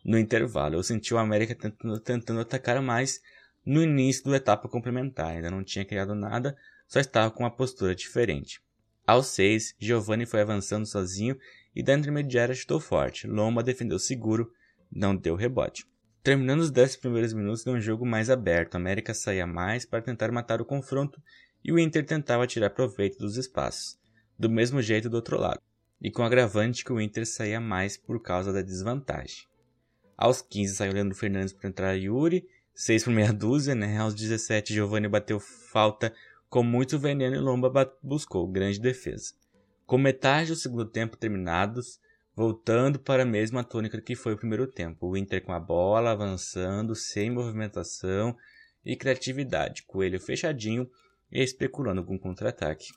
no 0.03 0.17
intervalo. 0.17 0.75
Eu 0.75 0.83
senti 0.83 1.13
o 1.13 1.17
América 1.19 1.53
tentando, 1.53 1.99
tentando 1.99 2.39
atacar 2.39 2.81
mais 2.81 3.21
no 3.65 3.81
início 3.81 4.29
da 4.29 4.37
etapa 4.37 4.67
complementar. 4.67 5.31
Ainda 5.31 5.49
não 5.49 5.63
tinha 5.63 5.85
criado 5.85 6.13
nada, 6.15 6.55
só 6.87 6.99
estava 6.99 7.31
com 7.31 7.43
uma 7.43 7.55
postura 7.55 7.95
diferente. 7.95 8.61
Aos 9.05 9.27
6, 9.27 9.75
Giovanni 9.79 10.25
foi 10.25 10.41
avançando 10.41 10.85
sozinho 10.85 11.37
e 11.75 11.83
da 11.83 11.93
intermediária 11.93 12.55
chutou 12.55 12.79
forte. 12.79 13.27
Lomba 13.27 13.63
defendeu 13.63 13.99
seguro, 13.99 14.51
não 14.91 15.15
deu 15.15 15.35
rebote. 15.35 15.85
Terminando 16.23 16.61
os 16.61 16.71
10 16.71 16.97
primeiros 16.97 17.33
minutos 17.33 17.63
de 17.63 17.69
um 17.69 17.81
jogo 17.81 18.05
mais 18.05 18.29
aberto, 18.29 18.75
a 18.75 18.77
América 18.77 19.13
saía 19.13 19.45
mais 19.45 19.85
para 19.85 20.01
tentar 20.01 20.31
matar 20.31 20.61
o 20.61 20.65
confronto 20.65 21.21
e 21.63 21.71
o 21.71 21.77
Inter 21.77 22.05
tentava 22.05 22.47
tirar 22.47 22.69
proveito 22.69 23.17
dos 23.17 23.35
espaços, 23.35 23.97
do 24.39 24.49
mesmo 24.49 24.81
jeito 24.81 25.09
do 25.09 25.15
outro 25.15 25.37
lado, 25.37 25.61
e 26.01 26.09
com 26.09 26.23
agravante 26.23 26.83
que 26.83 26.93
o 26.93 27.01
Inter 27.01 27.25
saía 27.25 27.59
mais 27.59 27.97
por 27.97 28.21
causa 28.21 28.53
da 28.53 28.61
desvantagem. 28.61 29.47
Aos 30.15 30.41
15 30.41 30.75
saiu 30.75 30.93
Leandro 30.93 31.17
Fernandes 31.17 31.53
para 31.53 31.67
entrar 31.67 31.93
Yuri, 31.95 32.47
6 32.73 33.03
por 33.03 33.13
meia 33.13 33.31
dúzia, 33.31 33.75
né? 33.75 33.97
Aos 33.97 34.15
17 34.15 34.73
Giovanni 34.73 35.07
bateu 35.07 35.39
falta 35.39 36.13
com 36.49 36.63
muito 36.63 36.99
veneno 36.99 37.35
e 37.35 37.39
Lomba 37.39 37.91
buscou 38.01 38.47
grande 38.47 38.79
defesa. 38.79 39.33
Com 39.85 39.97
metade 39.97 40.49
do 40.49 40.55
segundo 40.55 40.85
tempo 40.85 41.17
terminados, 41.17 41.99
voltando 42.35 42.99
para 42.99 43.23
a 43.23 43.25
mesma 43.25 43.63
tônica 43.63 44.01
que 44.01 44.15
foi 44.15 44.33
o 44.33 44.37
primeiro 44.37 44.67
tempo. 44.67 45.07
O 45.07 45.17
Inter 45.17 45.43
com 45.43 45.51
a 45.51 45.59
bola, 45.59 46.11
avançando, 46.11 46.95
sem 46.95 47.29
movimentação 47.29 48.35
e 48.85 48.95
criatividade. 48.95 49.83
Coelho 49.83 50.19
fechadinho 50.19 50.89
e 51.31 51.41
especulando 51.41 52.03
com 52.03 52.17
contra-ataque. 52.17 52.87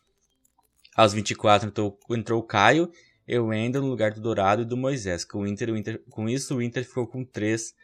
Aos 0.95 1.13
24 1.13 1.69
entrou, 1.69 1.99
entrou 2.11 2.41
o 2.41 2.47
Caio 2.47 2.91
e 3.29 3.39
o 3.39 3.47
Wendel 3.47 3.83
no 3.83 3.89
lugar 3.89 4.13
do 4.13 4.21
Dourado 4.21 4.63
e 4.63 4.65
do 4.67 4.77
Moisés. 4.77 5.25
Com, 5.25 5.41
o 5.41 5.47
Inter, 5.47 5.71
o 5.71 5.77
Inter, 5.77 6.03
com 6.09 6.29
isso, 6.29 6.57
o 6.57 6.63
Inter 6.63 6.85
ficou 6.85 7.07
com 7.07 7.25
três 7.25 7.75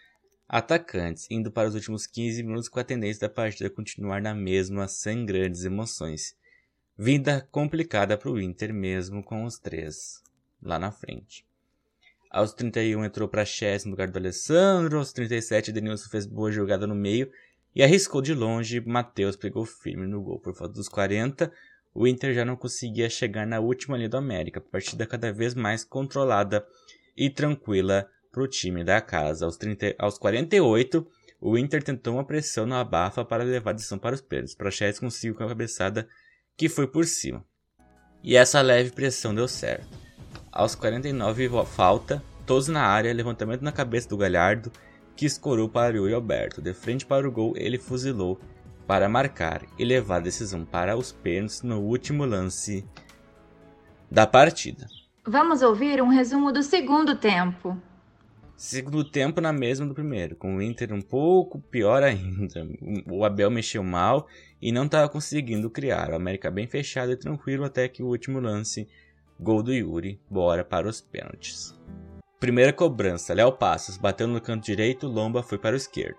atacantes, 0.52 1.26
indo 1.30 1.50
para 1.50 1.66
os 1.66 1.74
últimos 1.74 2.06
15 2.06 2.42
minutos 2.42 2.68
com 2.68 2.78
a 2.78 2.84
tendência 2.84 3.22
da 3.22 3.34
partida 3.34 3.70
continuar 3.70 4.20
na 4.20 4.34
mesma, 4.34 4.86
sem 4.86 5.24
grandes 5.24 5.64
emoções. 5.64 6.36
Vida 6.94 7.48
complicada 7.50 8.18
para 8.18 8.30
o 8.30 8.38
Inter 8.38 8.74
mesmo 8.74 9.24
com 9.24 9.44
os 9.44 9.58
três 9.58 10.22
lá 10.62 10.78
na 10.78 10.92
frente. 10.92 11.46
Aos 12.30 12.52
31 12.52 13.02
entrou 13.02 13.26
para 13.28 13.46
Chess 13.46 13.86
no 13.86 13.92
lugar 13.92 14.10
do 14.10 14.18
Alessandro, 14.18 14.98
aos 14.98 15.10
37 15.14 15.72
Denilson 15.72 16.10
fez 16.10 16.26
boa 16.26 16.52
jogada 16.52 16.86
no 16.86 16.94
meio 16.94 17.32
e 17.74 17.82
arriscou 17.82 18.20
de 18.20 18.34
longe, 18.34 18.78
Matheus 18.78 19.36
pegou 19.36 19.64
firme 19.64 20.06
no 20.06 20.20
gol. 20.20 20.38
Por 20.38 20.54
falta 20.54 20.74
dos 20.74 20.88
40, 20.88 21.50
o 21.94 22.06
Inter 22.06 22.34
já 22.34 22.44
não 22.44 22.56
conseguia 22.56 23.08
chegar 23.08 23.46
na 23.46 23.58
última 23.58 23.96
linha 23.96 24.10
do 24.10 24.18
América, 24.18 24.60
partida 24.60 25.06
cada 25.06 25.32
vez 25.32 25.54
mais 25.54 25.82
controlada 25.82 26.66
e 27.16 27.30
tranquila 27.30 28.06
para 28.32 28.42
o 28.42 28.48
time 28.48 28.82
da 28.82 29.00
casa. 29.00 29.44
Aos, 29.44 29.58
30, 29.58 29.94
aos 29.98 30.18
48, 30.18 31.06
o 31.38 31.58
Inter 31.58 31.82
tentou 31.82 32.14
uma 32.14 32.24
pressão 32.24 32.64
na 32.64 32.80
abafa 32.80 33.24
para 33.24 33.44
levar 33.44 33.70
a 33.70 33.74
decisão 33.74 33.98
para 33.98 34.14
os 34.14 34.22
pênaltis. 34.22 34.54
Praxedes 34.54 34.98
conseguiu 34.98 35.34
com 35.34 35.44
a 35.44 35.48
cabeçada 35.48 36.08
que 36.56 36.68
foi 36.68 36.86
por 36.86 37.04
cima. 37.04 37.44
E 38.22 38.36
essa 38.36 38.60
leve 38.62 38.90
pressão 38.90 39.34
deu 39.34 39.46
certo. 39.46 39.86
Aos 40.50 40.74
49 40.74 41.50
falta, 41.66 42.22
todos 42.46 42.68
na 42.68 42.82
área, 42.82 43.12
levantamento 43.12 43.62
na 43.62 43.72
cabeça 43.72 44.08
do 44.08 44.16
Galhardo, 44.16 44.72
que 45.14 45.26
escorou 45.26 45.68
para 45.68 46.00
o 46.00 46.14
Alberto. 46.14 46.62
De 46.62 46.72
frente 46.72 47.04
para 47.04 47.28
o 47.28 47.32
gol, 47.32 47.54
ele 47.56 47.78
fuzilou 47.78 48.40
para 48.86 49.08
marcar 49.08 49.62
e 49.78 49.84
levar 49.84 50.16
a 50.16 50.20
decisão 50.20 50.64
para 50.64 50.96
os 50.96 51.12
pênaltis 51.12 51.62
no 51.62 51.80
último 51.80 52.24
lance 52.24 52.84
da 54.10 54.26
partida. 54.26 54.86
Vamos 55.26 55.62
ouvir 55.62 56.02
um 56.02 56.08
resumo 56.08 56.52
do 56.52 56.62
segundo 56.62 57.16
tempo. 57.16 57.80
Segundo 58.56 59.02
tempo 59.02 59.40
na 59.40 59.52
mesma 59.52 59.86
do 59.86 59.94
primeiro, 59.94 60.36
com 60.36 60.56
o 60.56 60.62
Inter 60.62 60.92
um 60.92 61.00
pouco 61.00 61.60
pior 61.60 62.02
ainda. 62.02 62.66
O 63.10 63.24
Abel 63.24 63.50
mexeu 63.50 63.82
mal 63.82 64.28
e 64.60 64.70
não 64.70 64.84
estava 64.84 65.08
conseguindo 65.08 65.70
criar. 65.70 66.10
O 66.10 66.14
América 66.14 66.50
bem 66.50 66.66
fechado 66.66 67.12
e 67.12 67.16
tranquilo 67.16 67.64
até 67.64 67.88
que 67.88 68.02
o 68.02 68.06
último 68.06 68.38
lance, 68.38 68.88
gol 69.40 69.62
do 69.62 69.72
Yuri, 69.72 70.20
bora 70.30 70.64
para 70.64 70.88
os 70.88 71.00
pênaltis. 71.00 71.74
Primeira 72.38 72.72
cobrança, 72.72 73.34
Léo 73.34 73.52
Passos 73.52 73.96
bateu 73.96 74.26
no 74.26 74.40
canto 74.40 74.64
direito, 74.64 75.06
Lomba 75.06 75.42
foi 75.42 75.58
para 75.58 75.74
o 75.74 75.76
esquerdo. 75.76 76.18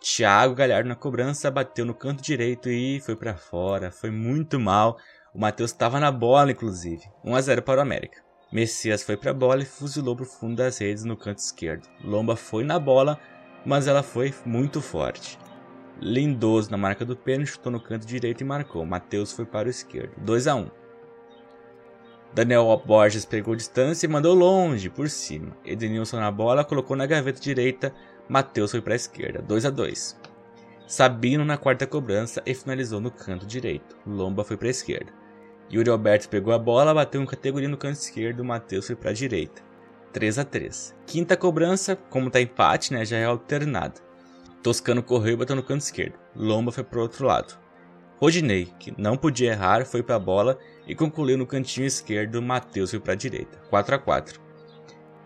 Thiago 0.00 0.54
Galhardo 0.54 0.88
na 0.88 0.94
cobrança 0.94 1.50
bateu 1.50 1.84
no 1.84 1.94
canto 1.94 2.22
direito 2.22 2.70
e 2.70 3.00
foi 3.00 3.16
para 3.16 3.36
fora, 3.36 3.90
foi 3.90 4.10
muito 4.10 4.60
mal. 4.60 4.96
O 5.34 5.38
Matheus 5.38 5.70
estava 5.70 5.98
na 5.98 6.10
bola 6.10 6.52
inclusive. 6.52 7.02
1 7.24 7.34
a 7.34 7.40
0 7.40 7.62
para 7.62 7.80
o 7.80 7.82
América. 7.82 8.27
Messias 8.50 9.02
foi 9.02 9.14
para 9.14 9.30
a 9.30 9.34
bola 9.34 9.62
e 9.62 9.66
fuzilou 9.66 10.16
para 10.16 10.22
o 10.22 10.28
fundo 10.28 10.56
das 10.56 10.78
redes 10.78 11.04
no 11.04 11.16
canto 11.16 11.38
esquerdo. 11.38 11.86
Lomba 12.02 12.34
foi 12.34 12.64
na 12.64 12.78
bola, 12.78 13.20
mas 13.64 13.86
ela 13.86 14.02
foi 14.02 14.32
muito 14.46 14.80
forte. 14.80 15.38
Lindoso 16.00 16.70
na 16.70 16.78
marca 16.78 17.04
do 17.04 17.14
pênalti, 17.14 17.50
chutou 17.50 17.70
no 17.70 17.80
canto 17.80 18.06
direito 18.06 18.40
e 18.40 18.44
marcou. 18.44 18.86
Matheus 18.86 19.32
foi 19.32 19.44
para 19.44 19.68
o 19.68 19.70
esquerdo. 19.70 20.12
2 20.18 20.46
a 20.46 20.54
1 20.54 20.70
Daniel 22.32 22.82
Borges 22.86 23.26
pegou 23.26 23.54
distância 23.54 24.06
e 24.06 24.08
mandou 24.08 24.34
longe, 24.34 24.88
por 24.88 25.10
cima. 25.10 25.54
Edenilson 25.64 26.18
na 26.18 26.30
bola, 26.30 26.64
colocou 26.64 26.96
na 26.96 27.04
gaveta 27.04 27.40
direita. 27.40 27.92
Matheus 28.28 28.70
foi 28.70 28.80
para 28.80 28.94
a 28.94 28.96
esquerda. 28.96 29.42
2 29.42 29.66
a 29.66 29.70
2 29.70 30.20
Sabino 30.86 31.44
na 31.44 31.58
quarta 31.58 31.86
cobrança 31.86 32.42
e 32.46 32.54
finalizou 32.54 32.98
no 32.98 33.10
canto 33.10 33.44
direito. 33.44 33.94
Lomba 34.06 34.42
foi 34.42 34.56
para 34.56 34.68
a 34.68 34.70
esquerda. 34.70 35.12
Yuri 35.72 35.90
Alberto 35.90 36.28
pegou 36.28 36.52
a 36.52 36.58
bola, 36.58 36.94
bateu 36.94 37.22
em 37.22 37.26
categoria 37.26 37.68
no 37.68 37.76
canto 37.76 37.96
esquerdo, 37.96 38.44
Matheus 38.44 38.86
foi 38.86 38.96
para 38.96 39.10
a 39.10 39.14
direita. 39.14 39.62
3 40.12 40.38
a 40.38 40.44
3 40.44 40.94
Quinta 41.06 41.36
cobrança, 41.36 41.94
como 41.94 42.30
tá 42.30 42.40
empate, 42.40 42.92
né, 42.92 43.04
já 43.04 43.18
é 43.18 43.24
alternada. 43.24 44.00
Toscano 44.62 45.02
correu 45.02 45.34
e 45.34 45.36
bateu 45.36 45.54
no 45.54 45.62
canto 45.62 45.82
esquerdo. 45.82 46.18
Lomba 46.34 46.72
foi 46.72 46.84
para 46.84 46.98
o 46.98 47.02
outro 47.02 47.26
lado. 47.26 47.58
Rodinei, 48.16 48.72
que 48.80 48.92
não 49.00 49.16
podia 49.16 49.52
errar, 49.52 49.84
foi 49.84 50.02
para 50.02 50.16
a 50.16 50.18
bola 50.18 50.58
e 50.86 50.94
concluiu 50.94 51.38
no 51.38 51.46
cantinho 51.46 51.86
esquerdo. 51.86 52.42
Matheus 52.42 52.90
foi 52.90 52.98
para 52.98 53.12
a 53.12 53.16
direita. 53.16 53.58
4 53.70 53.94
a 53.94 53.98
4 53.98 54.40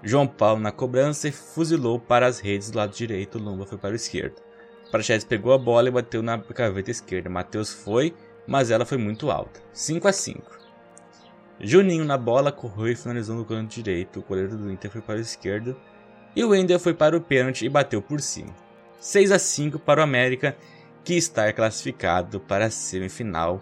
João 0.02 0.26
Paulo 0.26 0.61
na 0.61 0.72
cobrança 0.72 1.28
e 1.28 1.33
fuzilou 1.33 1.98
para 1.98 2.26
as 2.26 2.40
redes 2.40 2.70
do 2.70 2.78
lado 2.78 2.92
direito, 2.92 3.38
Lomba 3.38 3.64
foi 3.64 3.78
para 3.78 3.92
o 3.92 3.96
esquerdo. 3.96 4.42
Praxedes 4.90 5.24
pegou 5.24 5.52
a 5.52 5.59
bola 5.59 5.88
e 5.88 5.92
bateu 5.92 6.22
na 6.22 6.37
gaveta 6.37 6.90
esquerda. 6.90 7.31
Matheus 7.31 7.72
foi, 7.72 8.12
mas 8.46 8.70
ela 8.70 8.85
foi 8.85 8.98
muito 8.98 9.31
alta. 9.31 9.61
5 9.72 10.09
a 10.09 10.12
5 10.12 10.62
Juninho 11.61 12.05
na 12.05 12.18
bola 12.18 12.50
correu 12.50 12.88
e 12.88 12.96
finalizou 12.96 13.37
no 13.37 13.44
canto 13.44 13.72
direito. 13.72 14.18
O 14.18 14.22
goleiro 14.22 14.57
do 14.57 14.70
Inter 14.70 14.90
foi 14.90 15.00
para 15.00 15.18
o 15.18 15.20
esquerdo. 15.20 15.76
E 16.35 16.42
o 16.42 16.48
Wendel 16.48 16.81
foi 16.81 16.92
para 16.92 17.16
o 17.16 17.20
pênalti 17.20 17.64
e 17.64 17.68
bateu 17.68 18.02
por 18.02 18.20
cima. 18.20 18.52
6 19.00 19.31
a 19.31 19.38
5 19.38 19.78
para 19.78 20.00
o 20.00 20.02
América, 20.05 20.57
que 21.05 21.14
está 21.14 21.52
classificado 21.52 22.40
para 22.40 22.66
a 22.66 22.70
semifinal 22.70 23.61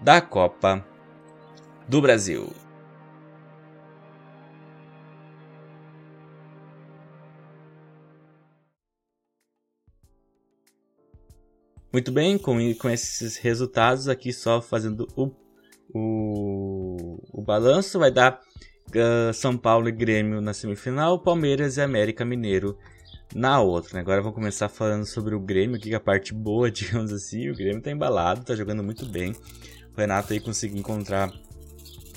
da 0.00 0.20
Copa 0.20 0.84
do 1.88 2.00
Brasil. 2.00 2.52
Muito 11.90 12.12
bem, 12.12 12.36
com, 12.36 12.58
com 12.74 12.90
esses 12.90 13.38
resultados 13.38 14.08
aqui, 14.08 14.30
só 14.30 14.60
fazendo 14.60 15.08
o, 15.16 15.30
o, 15.94 17.18
o 17.32 17.42
balanço, 17.42 17.98
vai 17.98 18.10
dar 18.10 18.40
uh, 18.88 19.32
São 19.32 19.56
Paulo 19.56 19.88
e 19.88 19.92
Grêmio 19.92 20.38
na 20.42 20.52
semifinal, 20.52 21.18
Palmeiras 21.18 21.78
e 21.78 21.80
América 21.80 22.26
Mineiro 22.26 22.76
na 23.34 23.60
outra. 23.62 23.94
Né? 23.94 24.00
Agora 24.00 24.20
vamos 24.20 24.34
começar 24.34 24.68
falando 24.68 25.06
sobre 25.06 25.34
o 25.34 25.40
Grêmio, 25.40 25.80
que 25.80 25.94
é 25.94 25.96
a 25.96 26.00
parte 26.00 26.34
boa, 26.34 26.68
digamos 26.72 27.10
assim. 27.10 27.48
O 27.48 27.54
Grêmio 27.54 27.80
tá 27.80 27.90
embalado, 27.90 28.44
tá 28.44 28.54
jogando 28.54 28.82
muito 28.82 29.06
bem. 29.06 29.32
O 29.96 29.98
Renato 29.98 30.34
aí 30.34 30.40
conseguiu 30.40 30.78
encontrar 30.78 31.32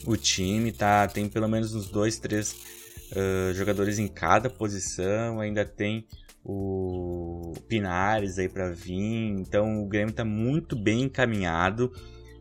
o 0.05 0.17
time, 0.17 0.73
tá? 0.73 1.07
Tem 1.07 1.29
pelo 1.29 1.47
menos 1.47 1.73
uns 1.73 1.89
dois, 1.89 2.19
três 2.19 2.57
uh, 3.11 3.53
jogadores 3.53 3.99
em 3.99 4.07
cada 4.09 4.49
posição, 4.49 5.39
ainda 5.39 5.63
tem 5.63 6.05
o 6.43 7.53
Pinares 7.67 8.37
aí 8.39 8.49
para 8.49 8.71
vir. 8.71 9.35
Então 9.39 9.83
o 9.83 9.87
Grêmio 9.87 10.13
tá 10.13 10.25
muito 10.25 10.75
bem 10.75 11.03
encaminhado. 11.03 11.91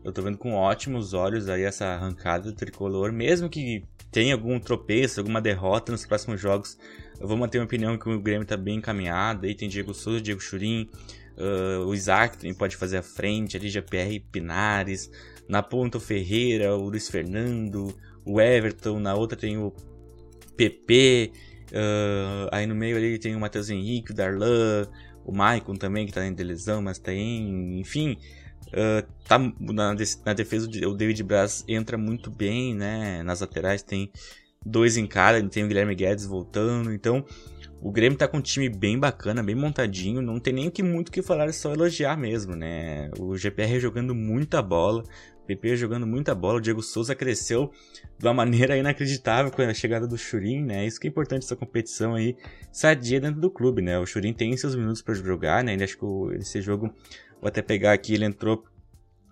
Eu 0.03 0.11
tô 0.11 0.21
vendo 0.21 0.37
com 0.37 0.53
ótimos 0.53 1.13
olhos 1.13 1.47
aí 1.47 1.63
essa 1.63 1.85
arrancada 1.85 2.51
do 2.51 2.55
tricolor, 2.55 3.11
mesmo 3.11 3.49
que 3.49 3.85
tenha 4.11 4.33
algum 4.33 4.59
tropeço, 4.59 5.19
alguma 5.19 5.39
derrota 5.39 5.91
nos 5.91 6.05
próximos 6.05 6.41
jogos. 6.41 6.77
Eu 7.19 7.27
vou 7.27 7.37
manter 7.37 7.59
minha 7.59 7.65
opinião 7.65 7.97
que 7.97 8.09
o 8.09 8.19
Grêmio 8.19 8.45
tá 8.45 8.57
bem 8.57 8.77
encaminhado. 8.77 9.45
Aí 9.45 9.55
tem 9.55 9.69
Diego 9.69 9.93
Souza, 9.93 10.19
Diego 10.19 10.41
Churin, 10.41 10.89
uh, 11.37 11.85
o 11.85 11.93
Isaac 11.93 12.37
também 12.37 12.53
pode 12.53 12.75
fazer 12.75 12.97
a 12.97 13.03
frente, 13.03 13.55
ali 13.55 13.69
GPR 13.69 14.19
Pinares, 14.31 15.09
na 15.47 15.61
ponta 15.61 15.97
o 15.97 16.01
Ferreira, 16.01 16.75
o 16.75 16.89
Luiz 16.89 17.09
Fernando, 17.09 17.95
o 18.25 18.41
Everton, 18.41 18.99
na 18.99 19.13
outra 19.13 19.37
tem 19.37 19.57
o 19.57 19.71
PP. 20.57 21.31
Uh, 21.71 22.49
aí 22.51 22.67
no 22.67 22.75
meio 22.75 22.97
ali 22.97 23.17
tem 23.17 23.35
o 23.35 23.39
Matheus 23.39 23.69
Henrique, 23.69 24.11
o 24.11 24.13
Darlan, 24.13 24.87
o 25.25 25.31
Maicon 25.31 25.75
também, 25.75 26.05
que 26.05 26.13
tá 26.13 26.25
em 26.25 26.33
lesão, 26.33 26.81
mas 26.81 26.99
tem. 26.99 27.79
Enfim. 27.79 28.17
Uh, 28.67 29.05
tá 29.27 29.37
na, 29.37 29.93
na, 30.25 30.33
defesa 30.33 30.69
o 30.87 30.93
David 30.93 31.23
Braz 31.23 31.63
entra 31.67 31.97
muito 31.97 32.29
bem, 32.29 32.73
né? 32.75 33.21
Nas 33.23 33.41
laterais 33.41 33.81
tem 33.81 34.11
dois 34.65 34.97
em 34.97 35.07
cada, 35.07 35.41
tem 35.49 35.63
o 35.63 35.67
Guilherme 35.67 35.95
Guedes 35.95 36.25
voltando, 36.25 36.93
então 36.93 37.25
o 37.81 37.91
Grêmio 37.91 38.17
tá 38.17 38.27
com 38.27 38.37
um 38.37 38.41
time 38.41 38.69
bem 38.69 38.97
bacana, 38.99 39.41
bem 39.41 39.55
montadinho, 39.55 40.21
não 40.21 40.39
tem 40.39 40.53
nem 40.53 40.69
que 40.69 40.83
muito 40.83 41.11
que 41.11 41.23
falar, 41.23 41.45
é 41.47 41.51
só 41.51 41.73
elogiar 41.73 42.15
mesmo, 42.15 42.55
né? 42.55 43.09
O 43.19 43.35
GPR 43.35 43.79
jogando 43.79 44.13
muita 44.13 44.61
bola, 44.61 45.03
PP 45.47 45.75
jogando 45.75 46.05
muita 46.05 46.33
bola, 46.35 46.57
o 46.57 46.61
Diego 46.61 46.81
Souza 46.81 47.15
cresceu 47.15 47.71
de 48.17 48.25
uma 48.25 48.33
maneira 48.33 48.77
inacreditável 48.77 49.51
com 49.51 49.61
a 49.61 49.73
chegada 49.73 50.07
do 50.07 50.17
Churin, 50.17 50.63
né? 50.63 50.85
Isso 50.85 50.99
que 50.99 51.07
é 51.07 51.09
importante 51.09 51.43
essa 51.43 51.55
competição 51.55 52.15
aí 52.15 52.37
sadia 52.71 53.19
dentro 53.19 53.41
do 53.41 53.49
clube, 53.49 53.81
né? 53.81 53.97
O 53.99 54.05
Churin 54.05 54.33
tem 54.33 54.55
seus 54.55 54.75
minutos 54.75 55.01
para 55.01 55.13
jogar, 55.15 55.63
né? 55.63 55.73
Ele 55.73 55.83
acho 55.83 55.97
que 55.97 56.35
esse 56.35 56.61
jogo, 56.61 56.93
vou 57.39 57.47
até 57.47 57.61
pegar 57.61 57.93
aqui, 57.93 58.13
ele 58.13 58.25
entrou 58.25 58.63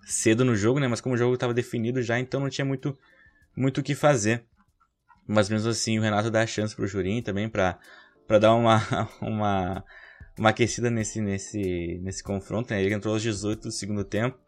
cedo 0.04 0.44
no 0.44 0.56
jogo, 0.56 0.80
né? 0.80 0.88
Mas 0.88 1.00
como 1.00 1.14
o 1.14 1.18
jogo 1.18 1.34
estava 1.34 1.54
definido 1.54 2.02
já, 2.02 2.18
então 2.18 2.40
não 2.40 2.50
tinha 2.50 2.64
muito 2.64 2.96
muito 3.56 3.78
o 3.78 3.82
que 3.82 3.94
fazer. 3.94 4.44
Mas 5.26 5.48
mesmo 5.48 5.70
assim, 5.70 5.98
o 5.98 6.02
Renato 6.02 6.30
dá 6.30 6.42
a 6.42 6.46
chance 6.46 6.74
pro 6.74 6.88
Churin 6.88 7.22
também 7.22 7.48
para 7.48 7.78
para 8.26 8.38
dar 8.38 8.54
uma 8.54 8.80
uma 9.22 9.84
uma 10.38 10.50
aquecida 10.50 10.90
nesse 10.90 11.20
nesse 11.20 12.00
nesse 12.02 12.22
confronto, 12.22 12.72
né? 12.72 12.82
Ele 12.82 12.94
entrou 12.94 13.14
aos 13.14 13.22
18 13.22 13.62
do 13.62 13.72
segundo 13.72 14.04
tempo 14.04 14.38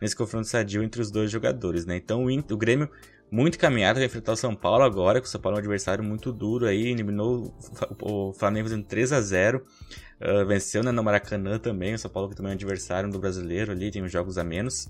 nesse 0.00 0.16
confronto 0.16 0.46
sadio 0.46 0.82
entre 0.82 1.00
os 1.00 1.10
dois 1.10 1.30
jogadores, 1.30 1.84
né? 1.86 1.96
Então 1.96 2.24
o, 2.24 2.30
Inter, 2.30 2.54
o 2.54 2.58
Grêmio 2.58 2.88
muito 3.30 3.58
caminhado 3.58 3.98
vai 3.98 4.06
enfrentar 4.06 4.32
o 4.32 4.36
São 4.36 4.54
Paulo 4.54 4.82
agora, 4.82 5.20
que 5.20 5.26
o 5.26 5.30
São 5.30 5.40
Paulo 5.40 5.56
é 5.56 5.58
um 5.58 5.62
adversário 5.62 6.02
muito 6.02 6.32
duro 6.32 6.66
aí, 6.66 6.88
eliminou 6.88 7.54
o 8.00 8.32
Flamengo 8.32 8.68
fazendo 8.68 8.84
3 8.84 9.12
a 9.12 9.20
0 9.20 9.58
uh, 9.58 10.46
venceu 10.46 10.82
né, 10.82 10.90
no 10.90 11.02
Maracanã 11.02 11.58
também, 11.58 11.94
o 11.94 11.98
São 11.98 12.10
Paulo 12.10 12.28
que 12.28 12.36
também 12.36 12.52
é 12.52 12.54
um 12.54 12.56
adversário 12.56 13.10
do 13.10 13.18
brasileiro 13.18 13.72
ali, 13.72 13.90
tem 13.90 14.02
uns 14.02 14.12
jogos 14.12 14.38
a 14.38 14.44
menos, 14.44 14.88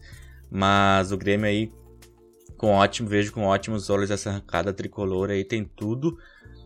mas 0.50 1.10
o 1.10 1.16
Grêmio 1.16 1.46
aí 1.46 1.72
com 2.56 2.72
ótimo, 2.72 3.08
vejo 3.08 3.32
com 3.32 3.44
ótimos 3.44 3.88
olhos 3.88 4.10
essa 4.10 4.30
arrancada 4.30 4.72
tricolor 4.72 5.30
aí, 5.30 5.44
tem 5.44 5.64
tudo 5.64 6.18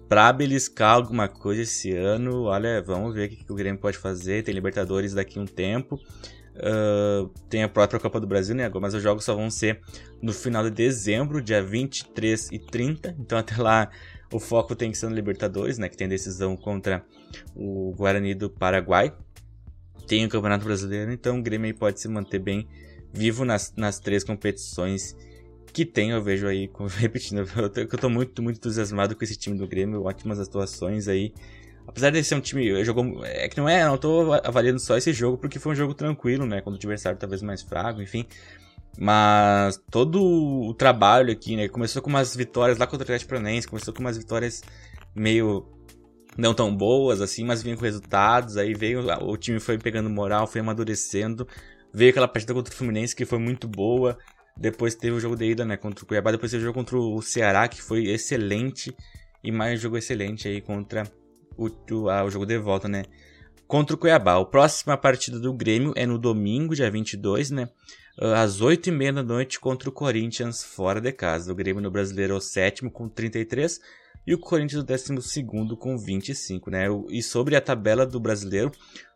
pra 0.08 0.32
beliscar 0.32 0.94
alguma 0.94 1.26
coisa 1.26 1.62
esse 1.62 1.90
ano, 1.92 2.44
olha, 2.44 2.82
vamos 2.82 3.14
ver 3.14 3.26
o 3.26 3.28
que, 3.30 3.44
que 3.44 3.52
o 3.52 3.54
Grêmio 3.54 3.80
pode 3.80 3.96
fazer, 3.96 4.42
tem 4.42 4.54
Libertadores 4.54 5.14
daqui 5.14 5.38
a 5.38 5.42
um 5.42 5.46
tempo, 5.46 5.98
Uh, 6.54 7.28
tem 7.48 7.62
a 7.62 7.68
própria 7.68 7.98
Copa 7.98 8.20
do 8.20 8.26
Brasil, 8.26 8.54
né? 8.54 8.70
Mas 8.80 8.94
os 8.94 9.02
jogos 9.02 9.24
só 9.24 9.34
vão 9.34 9.50
ser 9.50 9.80
no 10.20 10.32
final 10.32 10.62
de 10.64 10.70
dezembro, 10.70 11.40
dia 11.40 11.62
23 11.62 12.50
e 12.52 12.58
30. 12.58 13.16
Então 13.18 13.38
até 13.38 13.56
lá 13.60 13.90
o 14.32 14.38
foco 14.38 14.76
tem 14.76 14.90
que 14.90 14.98
ser 14.98 15.08
no 15.08 15.14
Libertadores, 15.14 15.78
né? 15.78 15.88
Que 15.88 15.96
tem 15.96 16.08
decisão 16.08 16.56
contra 16.56 17.04
o 17.54 17.94
Guarani 17.96 18.34
do 18.34 18.50
Paraguai. 18.50 19.14
Tem 20.06 20.24
o 20.24 20.28
Campeonato 20.28 20.64
Brasileiro, 20.64 21.12
então 21.12 21.38
o 21.38 21.42
Grêmio 21.42 21.74
pode 21.74 22.00
se 22.00 22.08
manter 22.08 22.38
bem 22.38 22.68
vivo 23.12 23.44
nas, 23.44 23.72
nas 23.76 23.98
três 23.98 24.24
competições 24.24 25.16
que 25.72 25.86
tem. 25.86 26.10
Eu 26.10 26.22
vejo 26.22 26.46
aí, 26.46 26.70
repetindo, 26.98 27.46
eu 27.56 27.70
tô, 27.70 27.80
eu 27.80 27.88
tô 27.88 28.10
muito, 28.10 28.42
muito 28.42 28.56
entusiasmado 28.56 29.16
com 29.16 29.24
esse 29.24 29.36
time 29.36 29.56
do 29.56 29.66
Grêmio. 29.66 30.02
Ótimas 30.04 30.38
atuações 30.38 31.08
aí. 31.08 31.32
Apesar 31.92 32.10
de 32.10 32.24
ser 32.24 32.34
um 32.34 32.40
time. 32.40 32.82
Jogou, 32.84 33.22
é 33.22 33.48
que 33.48 33.58
não 33.58 33.68
é, 33.68 33.84
não 33.84 33.98
tô 33.98 34.32
avaliando 34.32 34.80
só 34.80 34.96
esse 34.96 35.12
jogo 35.12 35.36
porque 35.36 35.58
foi 35.58 35.72
um 35.72 35.74
jogo 35.74 35.92
tranquilo, 35.92 36.46
né? 36.46 36.62
Quando 36.62 36.74
o 36.74 36.78
adversário 36.78 37.18
talvez 37.18 37.42
mais 37.42 37.60
fraco, 37.60 38.00
enfim. 38.00 38.26
Mas 38.98 39.78
todo 39.90 40.22
o 40.22 40.74
trabalho 40.74 41.30
aqui, 41.30 41.54
né? 41.54 41.68
Começou 41.68 42.00
com 42.00 42.08
umas 42.08 42.34
vitórias 42.34 42.78
lá 42.78 42.86
contra 42.86 43.02
o 43.02 43.04
Atlético 43.04 43.28
Paranaense, 43.28 43.68
começou 43.68 43.92
com 43.92 44.00
umas 44.00 44.16
vitórias 44.16 44.62
meio 45.14 45.66
não 46.36 46.54
tão 46.54 46.74
boas 46.74 47.20
assim, 47.20 47.44
mas 47.44 47.62
vinha 47.62 47.76
com 47.76 47.82
resultados. 47.82 48.56
Aí 48.56 48.72
veio 48.72 49.04
o 49.22 49.36
time 49.36 49.60
foi 49.60 49.76
pegando 49.76 50.08
moral, 50.08 50.46
foi 50.46 50.62
amadurecendo. 50.62 51.46
Veio 51.92 52.10
aquela 52.10 52.26
partida 52.26 52.54
contra 52.54 52.72
o 52.72 52.76
Fluminense 52.76 53.14
que 53.14 53.26
foi 53.26 53.38
muito 53.38 53.68
boa. 53.68 54.16
Depois 54.56 54.94
teve 54.94 55.14
o 55.14 55.20
jogo 55.20 55.36
de 55.36 55.50
ida, 55.50 55.64
né, 55.64 55.76
contra 55.76 56.04
o 56.04 56.06
Cuiabá, 56.06 56.30
depois 56.30 56.50
teve 56.50 56.62
o 56.62 56.66
jogo 56.66 56.78
contra 56.78 56.96
o 56.96 57.20
Ceará 57.22 57.68
que 57.68 57.82
foi 57.82 58.08
excelente 58.08 58.94
e 59.42 59.50
mais 59.50 59.78
um 59.78 59.82
jogo 59.82 59.96
excelente 59.96 60.46
aí 60.46 60.60
contra 60.60 61.04
o, 61.56 61.66
o, 61.66 62.24
o 62.24 62.30
jogo 62.30 62.46
de 62.46 62.58
volta, 62.58 62.88
né? 62.88 63.04
Contra 63.66 63.96
o 63.96 63.98
Cuiabá. 63.98 64.38
A 64.38 64.44
próxima 64.44 64.96
partida 64.96 65.38
do 65.38 65.52
Grêmio 65.52 65.92
é 65.96 66.06
no 66.06 66.18
domingo, 66.18 66.74
dia 66.74 66.90
22, 66.90 67.50
né? 67.50 67.68
Ah, 68.20 68.42
às 68.42 68.60
8h30 68.60 69.14
da 69.14 69.22
noite 69.22 69.58
contra 69.58 69.88
o 69.88 69.92
Corinthians, 69.92 70.62
fora 70.62 71.00
de 71.00 71.12
casa. 71.12 71.52
O 71.52 71.54
Grêmio 71.54 71.82
no 71.82 71.90
Brasileiro 71.90 72.34
é 72.34 72.36
o 72.36 72.40
sétimo 72.40 72.90
com 72.90 73.08
33 73.08 73.80
e 74.26 74.34
o 74.34 74.38
Corinthians 74.38 74.82
o 74.82 74.86
décimo 74.86 75.20
segundo 75.20 75.76
com 75.76 75.96
25, 75.98 76.70
né? 76.70 76.86
E 77.08 77.22
sobre 77.22 77.56
a 77.56 77.60
tabela 77.60 78.06
do 78.06 78.20
Brasileiro, 78.20 78.70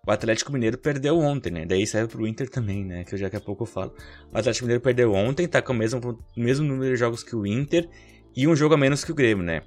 o 0.06 0.10
Atlético 0.10 0.52
Mineiro 0.52 0.78
perdeu 0.78 1.18
ontem, 1.18 1.50
né? 1.52 1.66
Daí 1.66 1.86
serve 1.86 2.12
pro 2.12 2.26
Inter 2.26 2.48
também, 2.48 2.84
né? 2.84 3.04
Que 3.04 3.14
eu 3.14 3.18
já 3.18 3.26
daqui 3.26 3.36
a 3.36 3.40
pouco 3.40 3.62
eu 3.62 3.66
falo. 3.66 3.94
O 4.32 4.38
Atlético 4.38 4.64
Mineiro 4.64 4.82
perdeu 4.82 5.12
ontem, 5.12 5.46
tá 5.46 5.62
com 5.62 5.72
o 5.72 5.76
mesmo, 5.76 6.18
mesmo 6.36 6.66
número 6.66 6.92
de 6.92 6.98
jogos 6.98 7.22
que 7.22 7.36
o 7.36 7.46
Inter 7.46 7.88
e 8.34 8.48
um 8.48 8.56
jogo 8.56 8.74
a 8.74 8.76
menos 8.76 9.04
que 9.04 9.12
o 9.12 9.14
Grêmio, 9.14 9.44
né? 9.44 9.62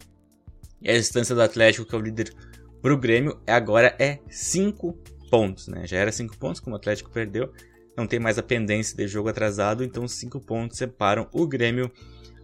E 0.82 0.90
a 0.90 0.94
distância 0.94 1.36
do 1.36 1.42
Atlético, 1.42 1.88
que 1.88 1.96
é 1.96 1.98
o 1.98 2.02
líder 2.02 2.34
para 2.82 2.94
o 2.94 2.98
Grêmio 2.98 3.40
agora 3.46 3.96
é 4.00 4.20
5 4.30 4.94
pontos, 5.30 5.68
né? 5.68 5.86
Já 5.86 5.98
era 5.98 6.12
5 6.12 6.38
pontos, 6.38 6.60
como 6.60 6.76
o 6.76 6.78
Atlético 6.78 7.10
perdeu, 7.12 7.52
não 7.96 8.08
tem 8.08 8.20
mais 8.20 8.38
a 8.38 8.44
pendência 8.44 8.96
de 8.96 9.08
jogo 9.08 9.30
atrasado, 9.30 9.84
então 9.84 10.08
5 10.08 10.40
pontos 10.42 10.78
separam 10.78 11.28
o 11.32 11.46
Grêmio 11.46 11.92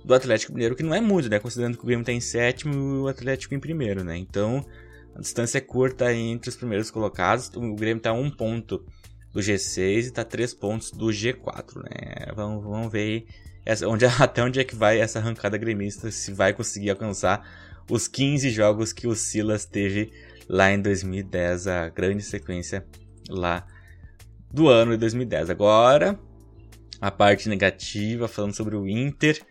do 0.03 0.13
Atlético 0.13 0.53
Mineiro, 0.53 0.75
que 0.75 0.83
não 0.83 0.93
é 0.93 1.01
muito, 1.01 1.29
né? 1.29 1.39
Considerando 1.39 1.77
que 1.77 1.83
o 1.83 1.87
Grêmio 1.87 2.01
está 2.01 2.11
em 2.11 2.19
sétimo 2.19 2.73
e 2.73 2.99
o 2.99 3.07
Atlético 3.07 3.55
em 3.55 3.59
primeiro, 3.59 4.03
né? 4.03 4.17
Então 4.17 4.63
a 5.15 5.19
distância 5.19 5.57
é 5.57 5.61
curta 5.61 6.13
entre 6.13 6.49
os 6.49 6.55
primeiros 6.55 6.91
colocados. 6.91 7.49
O 7.55 7.75
Grêmio 7.75 7.97
está 7.97 8.11
a 8.11 8.13
um 8.13 8.29
ponto 8.29 8.85
do 9.31 9.39
G6 9.39 9.77
e 9.79 9.99
está 9.99 10.21
a 10.21 10.25
3 10.25 10.53
pontos 10.53 10.91
do 10.91 11.07
G4, 11.07 11.77
né? 11.77 12.31
Vamos, 12.35 12.63
vamos 12.63 12.91
ver 12.91 13.25
essa, 13.65 13.87
onde, 13.87 14.05
até 14.19 14.43
onde 14.43 14.59
é 14.59 14.63
que 14.63 14.75
vai 14.75 14.99
essa 14.99 15.19
arrancada 15.19 15.57
gremista, 15.57 16.11
se 16.11 16.31
vai 16.31 16.53
conseguir 16.53 16.91
alcançar 16.91 17.43
os 17.89 18.07
15 18.07 18.49
jogos 18.49 18.91
que 18.91 19.07
o 19.07 19.15
Silas 19.15 19.65
teve 19.65 20.11
lá 20.47 20.71
em 20.71 20.81
2010, 20.81 21.67
a 21.67 21.89
grande 21.89 22.23
sequência 22.23 22.85
lá 23.29 23.65
do 24.51 24.67
ano 24.69 24.91
de 24.91 24.97
2010. 24.97 25.49
Agora, 25.49 26.19
a 27.01 27.11
parte 27.11 27.49
negativa, 27.49 28.27
falando 28.27 28.55
sobre 28.55 28.75
o 28.75 28.87
Inter. 28.87 29.41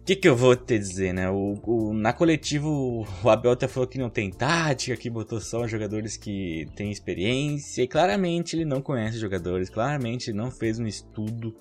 O 0.00 0.04
que, 0.04 0.16
que 0.16 0.28
eu 0.28 0.36
vou 0.36 0.54
te 0.54 0.78
dizer, 0.78 1.14
né? 1.14 1.30
O, 1.30 1.58
o, 1.64 1.94
na 1.94 2.12
coletivo, 2.12 3.06
o 3.22 3.30
Abel 3.30 3.52
até 3.52 3.66
falou 3.66 3.88
que 3.88 3.96
não 3.96 4.10
tem 4.10 4.30
tática, 4.30 4.96
que 4.96 5.08
botou 5.08 5.40
só 5.40 5.66
jogadores 5.66 6.18
que 6.18 6.68
têm 6.76 6.90
experiência. 6.90 7.82
E 7.82 7.88
claramente 7.88 8.54
ele 8.54 8.66
não 8.66 8.82
conhece 8.82 9.16
jogadores, 9.16 9.70
claramente 9.70 10.30
não 10.30 10.50
fez 10.50 10.78
um 10.78 10.86
estudo 10.86 11.56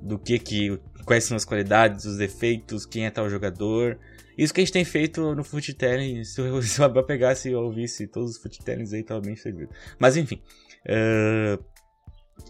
do 0.00 0.16
que 0.16 0.38
que. 0.38 0.78
quais 1.04 1.24
são 1.24 1.36
as 1.36 1.44
qualidades, 1.44 2.04
os 2.04 2.16
defeitos, 2.16 2.86
quem 2.86 3.06
é 3.06 3.10
tal 3.10 3.28
jogador. 3.28 3.98
Isso 4.40 4.54
que 4.54 4.62
a 4.62 4.64
gente 4.64 4.72
tem 4.72 4.86
feito 4.86 5.34
no 5.34 5.44
Footelling, 5.44 6.24
se, 6.24 6.40
se 6.62 6.80
o 6.80 6.84
Abel 6.84 7.04
pegasse 7.04 7.50
e 7.50 7.54
ouvisse 7.54 8.06
todos 8.06 8.30
os 8.30 8.42
Footelings 8.42 8.94
aí, 8.94 9.02
tava 9.02 9.20
bem 9.20 9.36
servido. 9.36 9.70
Mas 9.98 10.16
enfim. 10.16 10.40
Uh, 10.86 11.62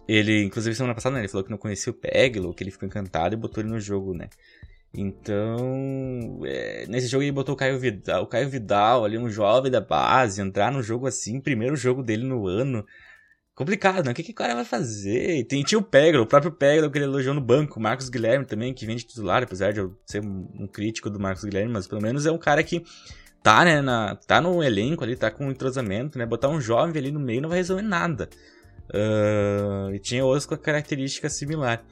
ele, 0.07 0.45
inclusive 0.45 0.77
semana 0.77 0.95
passada, 0.95 1.15
né, 1.15 1.23
ele 1.23 1.29
falou 1.29 1.43
que 1.43 1.51
não 1.51 1.59
conhecia 1.59 1.91
o 1.91 1.95
Peglo, 1.95 2.55
que 2.55 2.63
ele 2.63 2.71
ficou 2.71 2.87
encantado 2.87 3.35
e 3.35 3.37
botou 3.37 3.61
ele 3.61 3.71
no 3.73 3.81
jogo, 3.81 4.15
né? 4.15 4.29
Então, 4.95 6.41
é, 6.45 6.87
nesse 6.87 7.09
jogo 7.09 7.25
ele 7.25 7.33
botou 7.33 7.57
o 7.57 7.59
Caio 7.59 7.77
Vidal, 7.77 8.23
o 8.23 8.27
Caio 8.29 8.49
Vidal 8.49 9.05
ali, 9.05 9.19
um 9.19 9.29
jovem 9.29 9.71
da 9.71 9.81
base, 9.81 10.41
entrar 10.41 10.71
no 10.71 10.85
jogo 10.85 11.09
assim, 11.09 11.41
primeiro 11.41 11.75
jogo 11.75 12.05
dele 12.05 12.23
no 12.23 12.47
ano. 12.47 12.87
Complicado, 13.61 14.07
né? 14.07 14.13
O 14.13 14.15
que, 14.15 14.23
que 14.23 14.31
o 14.31 14.35
cara 14.35 14.55
vai 14.55 14.65
fazer? 14.65 15.45
Tinha 15.45 15.79
o 15.79 15.83
Peglo, 15.83 16.23
o 16.23 16.27
próprio 16.27 16.51
Peglo 16.51 16.91
que 16.91 16.97
ele 16.97 17.05
elogiou 17.05 17.35
no 17.35 17.43
banco, 17.43 17.79
o 17.79 17.83
Marcos 17.83 18.09
Guilherme 18.09 18.47
também, 18.47 18.73
que 18.73 18.87
vem 18.87 18.97
de 18.97 19.05
titular, 19.05 19.43
apesar 19.43 19.71
de 19.71 19.81
eu 19.81 19.95
ser 20.07 20.23
um, 20.25 20.67
crítico 20.67 21.11
do 21.11 21.21
Marcos 21.21 21.45
Guilherme, 21.45 21.71
mas 21.71 21.87
pelo 21.87 22.01
menos 22.01 22.25
é 22.25 22.33
um 22.33 22.39
cara 22.39 22.63
que 22.63 22.83
tá, 23.43 23.63
né, 23.67 23.83
na, 23.83 24.17
tá 24.17 24.41
no 24.41 24.63
elenco 24.63 25.05
ali, 25.05 25.15
tá 25.15 25.31
com 25.31 25.47
um 25.47 25.51
entrosamento, 25.51 26.17
né? 26.19 26.25
Botar 26.25 26.49
um 26.49 26.59
jovem 26.59 26.97
ali 26.97 27.11
no 27.11 27.21
meio 27.21 27.43
não 27.43 27.51
vai 27.51 27.59
resolver 27.59 27.83
nada. 27.83 28.31
Uh, 28.89 29.95
e 29.95 29.99
tinha 29.99 30.25
outros 30.25 30.47
com 30.47 30.55
a 30.55 30.59
característica 30.59 31.29
similar. 31.29 31.85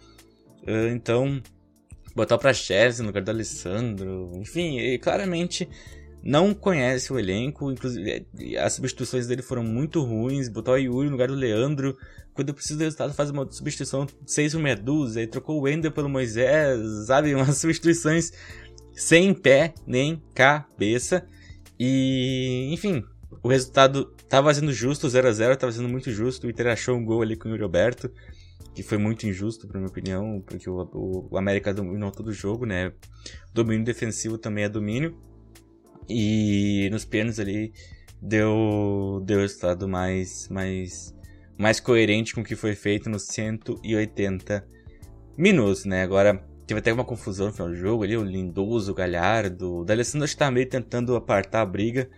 Uh, 0.62 0.88
então, 0.94 1.38
botar 2.16 2.36
o 2.36 2.38
Praxedes 2.38 3.00
no 3.00 3.08
lugar 3.08 3.22
do 3.22 3.30
Alessandro, 3.30 4.32
enfim, 4.36 4.98
claramente 5.02 5.68
não 6.22 6.52
conhece 6.52 7.12
o 7.12 7.18
elenco, 7.18 7.70
inclusive 7.70 8.26
as 8.58 8.72
substituições 8.72 9.26
dele 9.26 9.42
foram 9.42 9.62
muito 9.62 10.02
ruins, 10.02 10.48
botar 10.48 10.72
o 10.72 10.76
Yuri 10.76 11.06
no 11.06 11.12
lugar 11.12 11.28
do 11.28 11.34
Leandro, 11.34 11.96
quando 12.34 12.54
precisa 12.54 12.78
do 12.78 12.84
resultado 12.84 13.14
faz 13.14 13.30
uma 13.30 13.50
substituição 13.50 14.06
6 14.26 14.54
por 14.54 14.78
dúzia, 14.78 15.20
aí 15.20 15.26
trocou 15.26 15.58
o 15.58 15.62
Wender 15.62 15.90
pelo 15.90 16.08
Moisés, 16.08 17.06
sabe, 17.06 17.34
umas 17.34 17.56
substituições 17.56 18.32
sem 18.92 19.32
pé 19.32 19.74
nem 19.86 20.22
cabeça, 20.34 21.26
e 21.78 22.70
enfim, 22.72 23.04
o 23.42 23.48
resultado 23.48 24.06
tava 24.28 24.52
sendo 24.52 24.72
justo, 24.72 25.08
0 25.08 25.28
a 25.28 25.32
0 25.32 25.56
tava 25.56 25.72
sendo 25.72 25.88
muito 25.88 26.10
justo, 26.10 26.46
o 26.46 26.50
Inter 26.50 26.68
achou 26.68 26.96
um 26.96 27.04
gol 27.04 27.22
ali 27.22 27.36
com 27.36 27.48
o 27.48 27.52
Yuri 27.52 27.62
Alberto, 27.62 28.10
que 28.74 28.82
foi 28.84 28.98
muito 28.98 29.26
injusto, 29.26 29.66
na 29.66 29.80
minha 29.80 29.88
opinião, 29.88 30.40
porque 30.46 30.70
o, 30.70 30.88
o, 30.92 31.28
o 31.32 31.36
América 31.36 31.74
dominou 31.74 32.12
todo 32.12 32.28
o 32.28 32.32
jogo, 32.32 32.64
né? 32.64 32.92
Domínio 33.52 33.84
defensivo 33.84 34.38
também 34.38 34.62
é 34.62 34.68
domínio. 34.68 35.18
E 36.08 36.88
nos 36.90 37.04
pênaltis 37.04 37.38
ali 37.38 37.72
deu 38.20 39.22
deu 39.24 39.40
resultado 39.40 39.88
mais 39.88 40.48
mais 40.48 41.14
mais 41.58 41.80
coerente 41.80 42.34
com 42.34 42.40
o 42.40 42.44
que 42.44 42.56
foi 42.56 42.74
feito 42.74 43.10
nos 43.10 43.24
180 43.24 44.66
minutos, 45.36 45.84
né? 45.84 46.02
Agora 46.02 46.44
teve 46.66 46.80
até 46.80 46.92
uma 46.92 47.04
confusão 47.04 47.46
no 47.46 47.52
final 47.52 47.68
do 47.68 47.76
jogo 47.76 48.04
ali, 48.04 48.16
o 48.16 48.22
Lindoso, 48.22 48.92
o 48.92 48.94
Galhardo, 48.94 49.78
o 49.78 49.84
D'Alessandro 49.84 50.24
acho 50.24 50.36
que 50.36 50.50
meio 50.50 50.68
tentando 50.68 51.16
apartar 51.16 51.62
a 51.62 51.66
briga, 51.66 52.08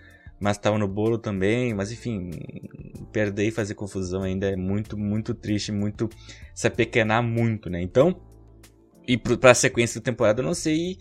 mas 0.41 0.57
estava 0.57 0.79
no 0.79 0.89
bolo 0.89 1.19
também, 1.19 1.73
mas 1.73 1.93
enfim, 1.93 2.31
perder 3.13 3.47
e 3.47 3.51
fazer 3.51 3.75
confusão 3.75 4.23
ainda 4.23 4.51
é 4.51 4.57
muito, 4.57 4.97
muito 4.97 5.35
triste, 5.35 5.71
muito 5.71 6.09
se 6.55 6.67
apequenar 6.67 7.23
muito, 7.23 7.71
né? 7.71 7.81
Então, 7.81 8.21
e 9.07 9.17
para 9.17 9.51
a 9.53 9.55
sequência 9.55 10.01
da 10.01 10.05
temporada, 10.05 10.41
eu 10.41 10.47
não 10.47 10.55
sei, 10.55 10.99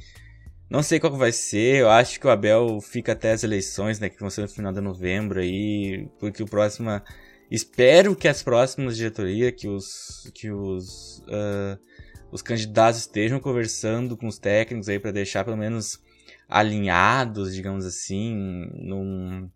não 0.69 0.83
sei 0.83 0.99
qual 0.99 1.15
vai 1.15 1.31
ser. 1.31 1.81
Eu 1.81 1.89
acho 1.89 2.19
que 2.19 2.27
o 2.27 2.29
Abel 2.29 2.79
fica 2.81 3.13
até 3.13 3.31
as 3.31 3.43
eleições, 3.43 3.99
né, 3.99 4.09
que 4.09 4.19
vão 4.19 4.29
ser 4.29 4.41
no 4.41 4.47
final 4.47 4.71
de 4.71 4.81
novembro 4.81 5.39
aí, 5.39 6.07
porque 6.19 6.43
o 6.43 6.47
próximo 6.47 6.89
espero 7.49 8.15
que 8.15 8.27
as 8.27 8.43
próximas 8.43 8.95
diretorias, 8.97 9.53
que 9.57 9.67
os 9.67 10.31
que 10.33 10.51
os 10.51 11.19
uh, 11.27 11.79
os 12.31 12.41
candidatos 12.41 12.99
estejam 12.99 13.39
conversando 13.39 14.15
com 14.15 14.27
os 14.27 14.37
técnicos 14.37 14.87
aí 14.87 14.99
para 14.99 15.11
deixar 15.11 15.43
pelo 15.43 15.57
menos 15.57 15.99
alinhados, 16.47 17.53
digamos 17.53 17.85
assim, 17.85 18.35
num, 18.73 19.49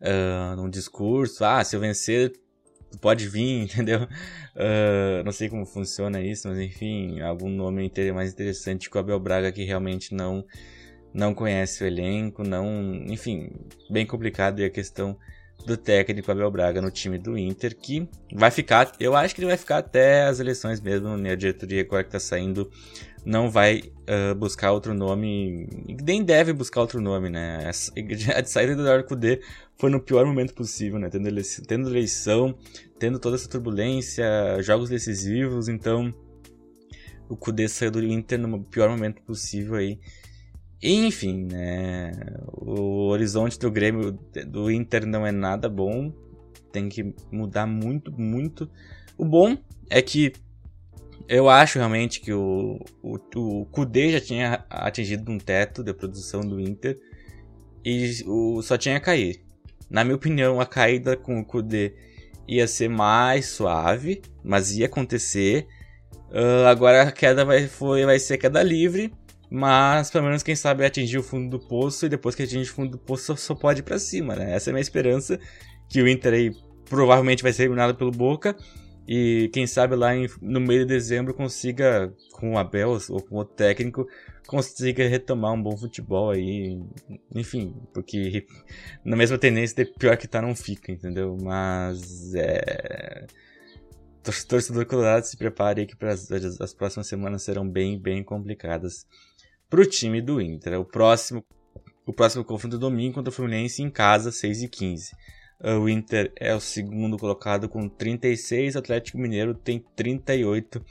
uh, 0.00 0.56
num 0.56 0.68
discurso. 0.68 1.44
Ah, 1.44 1.62
se 1.64 1.76
eu 1.76 1.80
vencer, 1.80 2.32
pode 2.98 3.28
vir, 3.28 3.62
entendeu? 3.64 4.02
Uh, 4.54 5.24
não 5.24 5.32
sei 5.32 5.48
como 5.48 5.64
funciona 5.66 6.20
isso, 6.20 6.48
mas 6.48 6.58
enfim, 6.58 7.20
algum 7.20 7.48
nome 7.48 7.90
mais 8.12 8.32
interessante 8.32 8.88
que 8.90 8.96
o 8.96 9.00
Abel 9.00 9.18
Braga 9.20 9.52
que 9.52 9.64
realmente 9.64 10.14
não 10.14 10.44
não 11.12 11.32
conhece 11.32 11.84
o 11.84 11.86
elenco, 11.86 12.42
não, 12.42 12.66
enfim, 13.06 13.48
bem 13.88 14.04
complicado 14.04 14.60
e 14.60 14.64
a 14.64 14.70
questão 14.70 15.16
do 15.64 15.76
técnico 15.76 16.30
Abel 16.30 16.50
Braga 16.50 16.82
no 16.82 16.90
time 16.90 17.18
do 17.18 17.38
Inter, 17.38 17.76
que 17.76 18.08
vai 18.32 18.50
ficar, 18.50 18.92
eu 18.98 19.14
acho 19.14 19.34
que 19.34 19.40
ele 19.40 19.46
vai 19.46 19.56
ficar 19.56 19.78
até 19.78 20.24
as 20.24 20.40
eleições 20.40 20.80
mesmo, 20.80 21.16
né? 21.16 21.30
A 21.30 21.36
diretoria 21.36 21.82
agora 21.82 22.02
que 22.02 22.10
tá 22.10 22.18
saindo 22.18 22.70
não 23.24 23.50
vai 23.50 23.82
uh, 24.08 24.34
buscar 24.34 24.72
outro 24.72 24.92
nome, 24.92 25.66
nem 26.02 26.22
deve 26.22 26.52
buscar 26.52 26.80
outro 26.80 27.00
nome, 27.00 27.30
né? 27.30 27.70
A 28.36 28.44
saída 28.44 28.74
do 28.74 28.82
Eduardo 28.82 29.04
Cudê 29.04 29.40
foi 29.78 29.90
no 29.90 30.00
pior 30.00 30.26
momento 30.26 30.54
possível, 30.54 30.98
né? 30.98 31.08
Tendo 31.08 31.26
eleição, 31.26 31.64
tendo, 31.64 31.88
eleição, 31.88 32.54
tendo 32.98 33.18
toda 33.18 33.36
essa 33.36 33.48
turbulência, 33.48 34.26
jogos 34.60 34.90
decisivos, 34.90 35.68
então 35.68 36.12
o 37.28 37.36
Cudê 37.36 37.66
saiu 37.66 37.90
do 37.90 38.04
Inter 38.04 38.38
no 38.38 38.62
pior 38.62 38.90
momento 38.90 39.22
possível 39.22 39.76
aí. 39.76 39.98
Enfim, 40.82 41.46
né? 41.50 42.12
O 42.52 43.08
horizonte 43.08 43.58
do 43.58 43.70
Grêmio, 43.70 44.18
do 44.46 44.70
Inter 44.70 45.06
não 45.06 45.26
é 45.26 45.32
nada 45.32 45.68
bom. 45.68 46.12
Tem 46.70 46.90
que 46.90 47.14
mudar 47.32 47.66
muito, 47.66 48.12
muito. 48.12 48.68
O 49.16 49.24
bom 49.24 49.56
é 49.88 50.02
que 50.02 50.32
eu 51.28 51.48
acho 51.48 51.78
realmente 51.78 52.20
que 52.20 52.32
o, 52.32 52.78
o, 53.02 53.18
o 53.34 53.66
Kudê 53.66 54.12
já 54.12 54.20
tinha 54.20 54.64
atingido 54.68 55.30
um 55.30 55.38
teto 55.38 55.82
de 55.82 55.92
produção 55.94 56.40
do 56.40 56.60
Inter 56.60 56.98
e 57.84 58.22
o, 58.26 58.60
só 58.62 58.76
tinha 58.76 58.96
a 58.96 59.00
cair. 59.00 59.42
Na 59.88 60.04
minha 60.04 60.16
opinião, 60.16 60.60
a 60.60 60.66
caída 60.66 61.16
com 61.16 61.38
o 61.40 61.44
Kudê 61.44 61.94
ia 62.46 62.66
ser 62.66 62.88
mais 62.88 63.46
suave, 63.46 64.20
mas 64.42 64.76
ia 64.76 64.86
acontecer. 64.86 65.66
Uh, 66.30 66.66
agora 66.66 67.02
a 67.02 67.12
queda 67.12 67.44
vai, 67.44 67.66
foi, 67.68 68.04
vai 68.04 68.18
ser 68.18 68.36
queda 68.38 68.62
livre, 68.62 69.12
mas 69.50 70.10
pelo 70.10 70.24
menos 70.24 70.42
quem 70.42 70.56
sabe 70.56 70.84
atingir 70.84 71.18
o 71.18 71.22
fundo 71.22 71.58
do 71.58 71.66
poço 71.66 72.06
e 72.06 72.08
depois 72.08 72.34
que 72.34 72.42
atingir 72.42 72.70
o 72.70 72.74
fundo 72.74 72.92
do 72.92 72.98
poço 72.98 73.26
só, 73.26 73.36
só 73.36 73.54
pode 73.54 73.80
ir 73.80 73.84
pra 73.84 73.98
cima, 73.98 74.34
né? 74.34 74.54
Essa 74.54 74.68
é 74.68 74.72
a 74.72 74.74
minha 74.74 74.82
esperança, 74.82 75.38
que 75.88 76.02
o 76.02 76.08
Inter 76.08 76.34
aí 76.34 76.50
provavelmente 76.88 77.42
vai 77.42 77.52
ser 77.52 77.62
eliminado 77.62 77.94
pelo 77.94 78.10
Boca 78.10 78.54
e 79.06 79.50
quem 79.52 79.66
sabe 79.66 79.94
lá 79.94 80.16
em, 80.16 80.28
no 80.40 80.60
meio 80.60 80.80
de 80.80 80.86
dezembro 80.86 81.34
consiga, 81.34 82.12
com 82.32 82.54
o 82.54 82.58
Abel 82.58 82.98
ou 83.10 83.22
com 83.22 83.36
o 83.36 83.44
técnico, 83.44 84.08
consiga 84.46 85.06
retomar 85.06 85.52
um 85.52 85.62
bom 85.62 85.76
futebol 85.76 86.30
aí. 86.30 86.80
Enfim, 87.34 87.74
porque 87.92 88.46
na 89.04 89.16
mesma 89.16 89.36
tendência 89.36 89.84
de 89.84 89.90
pior 89.92 90.16
que 90.16 90.26
tá 90.26 90.40
não 90.40 90.54
fica, 90.54 90.90
entendeu? 90.90 91.36
Mas 91.40 92.34
é. 92.34 93.26
Torcedor 94.48 94.86
colorado 94.86 95.26
se 95.26 95.36
prepare 95.36 95.82
aí 95.82 95.86
que 95.86 96.02
as, 96.06 96.30
as 96.58 96.72
próximas 96.72 97.06
semanas 97.06 97.42
serão 97.42 97.68
bem, 97.68 97.98
bem 97.98 98.24
complicadas 98.24 99.06
pro 99.68 99.84
time 99.84 100.22
do 100.22 100.40
Inter. 100.40 100.80
O 100.80 100.84
próximo, 100.84 101.44
o 102.06 102.12
próximo 102.12 102.42
confronto 102.42 102.76
é 102.76 102.78
domingo 102.78 103.16
contra 103.16 103.28
o 103.28 103.34
Fluminense 103.34 103.82
em 103.82 103.90
casa, 103.90 104.32
6 104.32 104.62
e 104.62 104.68
15 104.68 105.12
o 105.60 105.88
Inter 105.88 106.32
é 106.36 106.54
o 106.54 106.60
segundo 106.60 107.16
colocado 107.16 107.68
com 107.68 107.88
36, 107.88 108.74
o 108.74 108.78
Atlético 108.78 109.18
Mineiro 109.18 109.54
tem 109.54 109.84
38. 109.94 110.84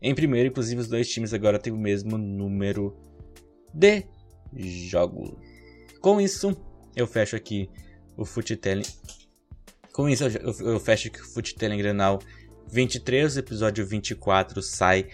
Em 0.00 0.14
primeiro, 0.14 0.48
inclusive, 0.48 0.80
os 0.80 0.88
dois 0.88 1.08
times 1.08 1.34
agora 1.34 1.58
têm 1.58 1.72
o 1.72 1.78
mesmo 1.78 2.16
número 2.16 2.96
de 3.72 4.04
jogos. 4.88 5.32
Com 6.00 6.20
isso, 6.20 6.56
eu 6.94 7.06
fecho 7.06 7.36
aqui 7.36 7.68
o 8.16 8.24
Futelling. 8.24 8.84
Com 9.92 10.08
isso, 10.08 10.24
eu, 10.24 10.80
fecho 10.80 11.08
aqui 11.08 11.20
o 11.20 11.24
Futelling 11.24 11.78
Grenal 11.78 12.20
23, 12.70 13.36
o 13.36 13.38
episódio 13.38 13.86
24 13.86 14.62
sai 14.62 15.08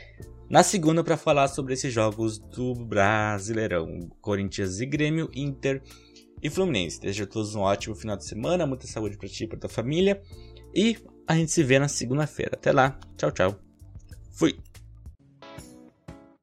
na 0.49 0.63
segunda 0.63 1.05
para 1.05 1.17
falar 1.17 1.49
sobre 1.49 1.75
esses 1.75 1.93
jogos 1.93 2.39
do 2.39 2.75
Brasileirão. 2.75 4.09
Corinthians 4.21 4.81
e 4.81 4.87
Grêmio, 4.87 5.31
Inter 5.35 5.83
e 6.43 6.51
Fluminense. 6.51 7.01
Desejo 7.01 7.25
a 7.25 7.27
todos 7.27 7.55
um 7.55 7.61
ótimo 7.61 7.95
final 7.95 8.17
de 8.17 8.25
semana, 8.25 8.67
muita 8.67 8.87
saúde 8.87 9.17
para 9.17 9.29
ti 9.29 9.45
e 9.45 9.47
para 9.47 9.59
tua 9.59 9.71
família. 9.71 10.23
E 10.75 10.97
a 11.27 11.35
gente 11.35 11.51
se 11.53 11.63
vê 11.63 11.79
na 11.79 11.89
segunda-feira. 11.89 12.53
Até 12.55 12.73
lá. 12.73 12.99
Tchau, 13.17 13.31
tchau. 13.31 13.61
Fui. 14.33 14.59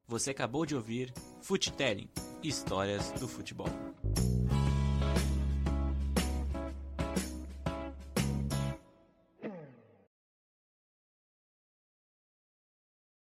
Você 0.06 0.30
acabou 0.30 0.64
de 0.64 0.74
ouvir 0.74 1.12
Futelling 1.42 2.08
Histórias 2.42 3.10
do 3.12 3.28
Futebol. 3.28 3.68